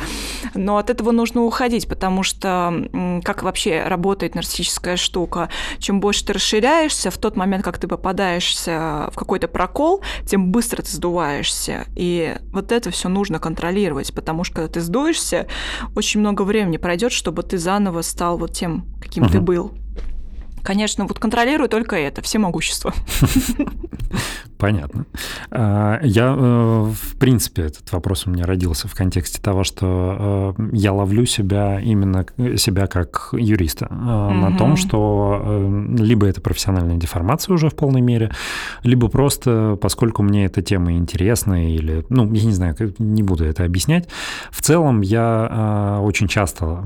[0.55, 5.49] Но от этого нужно уходить, потому что как вообще работает нарциссическая штука,
[5.81, 10.81] чем больше ты расширяешься, в тот момент, как ты попадаешься в какой-то прокол, тем быстро
[10.81, 11.87] ты сдуваешься.
[11.97, 15.49] И вот это все нужно контролировать, потому что когда ты сдуешься,
[15.97, 19.33] очень много времени пройдет, чтобы ты заново заново стал вот тем, каким угу.
[19.33, 19.73] ты был.
[20.63, 22.93] Конечно, вот контролирую только это, все могущество.
[24.59, 25.05] Понятно.
[25.51, 30.69] А, я, э, в принципе, этот вопрос у меня родился в контексте того, что э,
[30.73, 32.27] я ловлю себя именно
[32.57, 33.95] себя как юриста угу.
[33.95, 38.33] на том, что либо это профессиональная деформация уже в полной мере,
[38.83, 43.65] либо просто, поскольку мне эта тема интересна, или, ну, я не знаю, не буду это
[43.65, 44.09] объяснять,
[44.51, 46.83] в целом я очень часто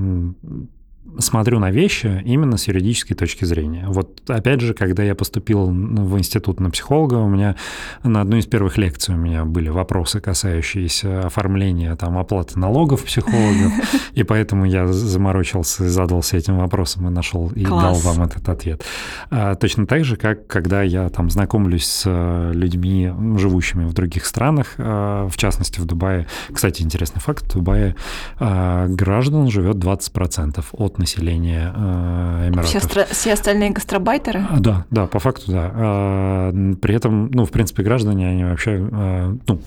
[1.18, 3.86] смотрю на вещи именно с юридической точки зрения.
[3.88, 7.56] Вот опять же, когда я поступил в институт на психолога, у меня
[8.02, 13.72] на одной из первых лекций у меня были вопросы, касающиеся оформления там, оплаты налогов психологов,
[14.14, 18.02] и поэтому я заморочился и задался этим вопросом и нашел и Класс.
[18.02, 18.84] дал вам этот ответ.
[19.30, 24.26] А, точно так же, как когда я там знакомлюсь с э, людьми, живущими в других
[24.26, 26.26] странах, а, в частности в Дубае.
[26.52, 27.96] Кстати, интересный факт, в Дубае
[28.38, 32.92] а, граждан живет 20% от населения э, Эмиратов.
[32.92, 34.46] Все, все остальные гастробайтеры?
[34.48, 35.70] А, да, да, по факту, да.
[35.74, 39.60] А, при этом, ну, в принципе, граждане, они вообще, э, ну,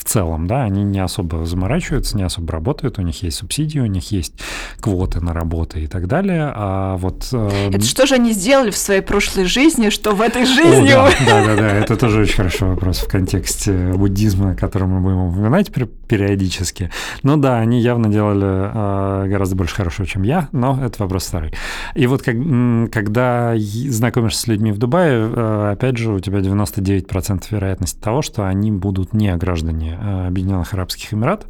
[0.00, 3.86] в целом, да, они не особо заморачиваются, не особо работают, у них есть субсидии, у
[3.86, 4.32] них есть
[4.80, 7.28] квоты на работу и так далее, а вот...
[7.32, 7.68] Э...
[7.68, 10.92] Это что же они сделали в своей прошлой жизни, что в этой жизни...
[10.92, 15.00] О, да, да, да, да, это тоже очень хороший вопрос в контексте буддизма, который мы
[15.00, 16.90] будем упоминать периодически.
[17.22, 21.52] Ну да, они явно делали э, гораздо больше хорошего, чем я, но это вопрос старый.
[21.94, 28.00] И вот когда знакомишься с людьми в Дубае, э, опять же, у тебя 99% вероятность
[28.00, 31.48] того, что они будут не граждане Объединенных Арабских Эмиратов.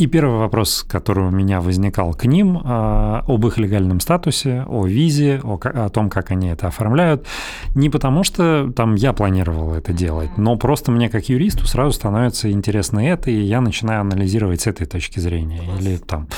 [0.00, 4.86] И первый вопрос, который у меня возникал к ним, а, об их легальном статусе, о
[4.86, 7.26] визе, о, о том, как они это оформляют,
[7.74, 12.50] не потому что там я планировал это делать, но просто мне как юристу сразу становится
[12.50, 15.60] интересно это, и я начинаю анализировать с этой точки зрения.
[15.78, 16.28] Или там.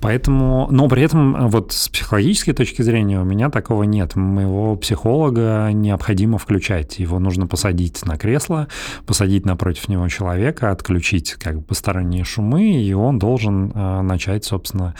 [0.00, 4.16] Поэтому, но при этом вот с психологической точки зрения у меня такого нет.
[4.16, 6.98] Моего психолога необходимо включать.
[6.98, 8.66] Его нужно посадить на кресло,
[9.06, 14.94] посадить напротив него человека, отключить как бы посторонние шумы, и он должен э, начать, собственно,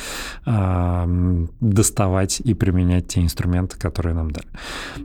[0.46, 4.46] э, доставать и применять те инструменты, которые нам дали.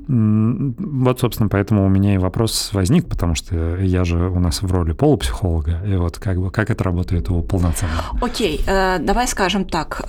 [0.08, 4.72] Вот, собственно, поэтому у меня и вопрос возник, потому что я же у нас в
[4.72, 8.20] роли полупсихолога, и вот как бы как это работает у полноценного.
[8.22, 10.06] Окей, э, давай скажем так.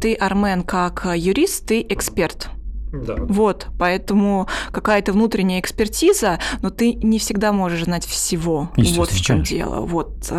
[0.00, 2.50] Ты, Армен, как юрист, ты эксперт.
[2.92, 3.16] Да.
[3.18, 8.70] Вот, поэтому какая-то внутренняя экспертиза, но ты не всегда можешь знать всего.
[8.76, 9.80] Вот в чем дело.
[9.80, 10.30] Вот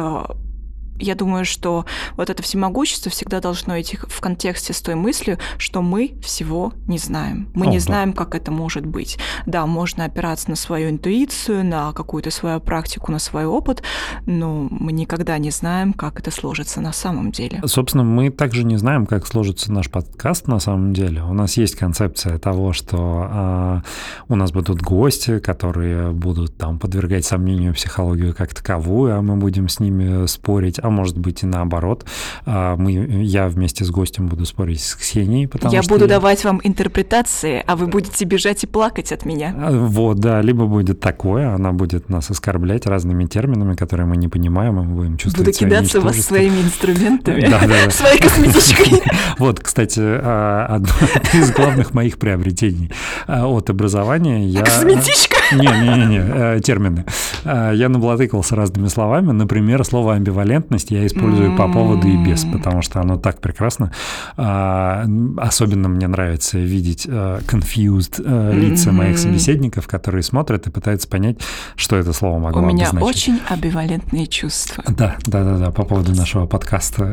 [1.03, 1.85] я думаю, что
[2.15, 6.97] вот это всемогущество всегда должно идти в контексте с той мыслью, что мы всего не
[6.97, 7.49] знаем.
[7.53, 7.83] Мы О, не да.
[7.83, 9.17] знаем, как это может быть.
[9.45, 13.83] Да, можно опираться на свою интуицию, на какую-то свою практику, на свой опыт,
[14.25, 17.61] но мы никогда не знаем, как это сложится на самом деле.
[17.65, 21.21] Собственно, мы также не знаем, как сложится наш подкаст на самом деле.
[21.23, 23.81] У нас есть концепция того, что э,
[24.29, 29.67] у нас будут гости, которые будут там подвергать сомнению психологию как таковую, а мы будем
[29.67, 32.05] с ними спорить а может быть и наоборот.
[32.45, 35.93] А, мы, я вместе с гостем буду спорить с Ксенией, потому я что...
[35.93, 36.11] буду я...
[36.11, 39.53] давать вам интерпретации, а вы будете бежать и плакать от меня.
[39.57, 44.27] А, вот, да, либо будет такое, она будет нас оскорблять разными терминами, которые мы не
[44.27, 47.41] понимаем, и мы будем чувствовать Буду кидаться в вас своими инструментами,
[47.89, 49.01] своей косметичкой.
[49.39, 50.93] Вот, кстати, а, одно
[51.33, 52.91] из главных моих приобретений
[53.27, 54.61] от образования я...
[54.61, 55.35] Косметичка?
[55.51, 57.05] Не-не-не, э, термины.
[57.45, 62.81] Я наблатыкался разными словами, например, слово амбивалентность амбивалентность я использую по поводу и без, потому
[62.81, 63.91] что оно так прекрасно.
[64.37, 65.05] А,
[65.37, 71.39] особенно мне нравится видеть а, confused а, лица моих собеседников, которые смотрят и пытаются понять,
[71.75, 73.17] что это слово могло У меня обозначить.
[73.17, 74.83] очень амбивалентные чувства.
[74.87, 77.11] Да, да, да, да, по поводу нашего подкаста.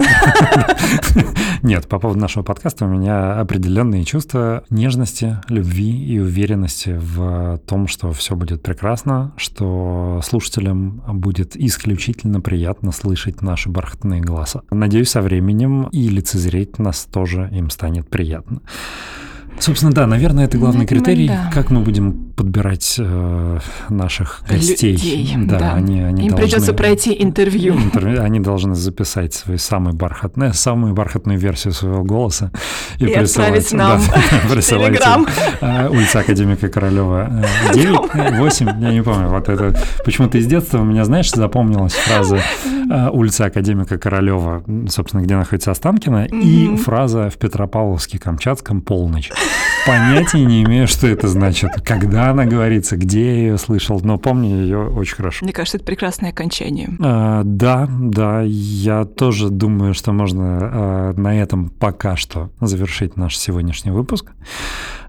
[1.63, 7.87] Нет, по поводу нашего подкаста у меня определенные чувства нежности, любви и уверенности в том,
[7.87, 14.63] что все будет прекрасно, что слушателям будет исключительно приятно слышать наши бархатные голоса.
[14.71, 18.61] Надеюсь, со временем и лицезреть нас тоже им станет приятно.
[19.61, 21.51] Собственно, да, наверное, это главный критерий, да.
[21.53, 23.59] как мы будем подбирать э,
[23.91, 24.93] наших гостей.
[24.93, 25.75] Людей, да, да.
[25.75, 27.75] Они, они Им должны, придется пройти интервью.
[27.75, 28.23] интервью.
[28.23, 32.51] Они должны записать свою самую бархатную, самую бархатную версию своего голоса
[32.99, 35.27] и, и присылать нам да, присылать Телеграм.
[35.61, 37.45] Э, улица Академика Королева
[37.75, 39.29] 9, 8, я не помню.
[39.29, 42.41] Вот это почему-то из детства у меня, знаешь, запомнилась фраза
[42.91, 49.30] э, улица Академика Королева, собственно, где находится Останкино, и фраза в Петропавловске-Камчатском полночь.
[49.86, 51.70] Понятия не имею, что это значит.
[51.84, 55.45] Когда она говорится, где я ее слышал, но помню ее очень хорошо.
[55.45, 56.91] Мне кажется, это прекрасное окончание.
[57.01, 63.36] А, да, да, я тоже думаю, что можно а, на этом пока что завершить наш
[63.38, 64.32] сегодняшний выпуск.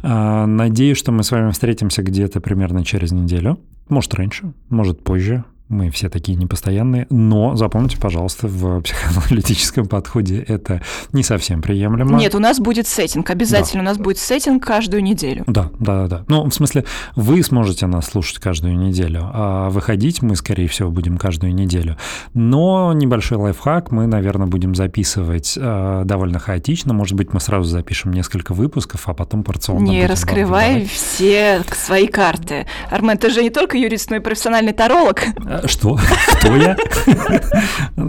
[0.03, 3.59] А, надеюсь, что мы с вами встретимся где-то примерно через неделю.
[3.89, 10.81] Может, раньше, может, позже мы все такие непостоянные, но запомните, пожалуйста, в психоаналитическом подходе это
[11.13, 12.17] не совсем приемлемо.
[12.17, 13.89] Нет, у нас будет сеттинг, обязательно да.
[13.89, 15.43] у нас будет сеттинг каждую неделю.
[15.47, 16.23] Да, да, да.
[16.27, 21.17] Ну, в смысле, вы сможете нас слушать каждую неделю, а выходить мы, скорее всего, будем
[21.17, 21.97] каждую неделю.
[22.33, 26.93] Но небольшой лайфхак мы, наверное, будем записывать э, довольно хаотично.
[26.93, 32.67] Может быть, мы сразу запишем несколько выпусков, а потом порционно Не раскрывай все свои карты.
[32.89, 35.23] Армен, ты же не только юрист, но и профессиональный таролог.
[35.61, 35.97] Э, что?
[36.39, 36.77] Кто я?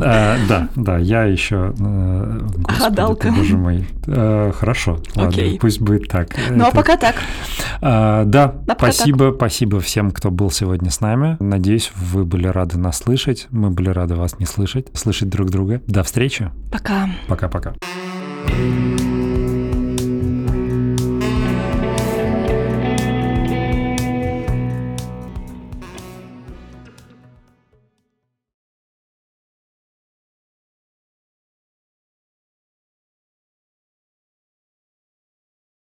[0.04, 1.74] А, да, да, я еще...
[1.78, 2.40] Э,
[2.80, 3.30] Гадалка.
[3.30, 3.86] Боже мой.
[4.06, 6.34] Э, хорошо, ладно, пусть будет так.
[6.50, 7.16] Ну, а пока так.
[7.80, 11.36] А, да, спасибо, спасибо всем, кто был сегодня с нами.
[11.40, 13.46] Надеюсь, вы были рады нас слышать.
[13.50, 15.82] Мы были рады вас не слышать, слышать друг друга.
[15.86, 16.50] До встречи.
[16.72, 17.08] Пока.
[17.28, 17.74] Пока-пока.
[18.44, 19.11] thank you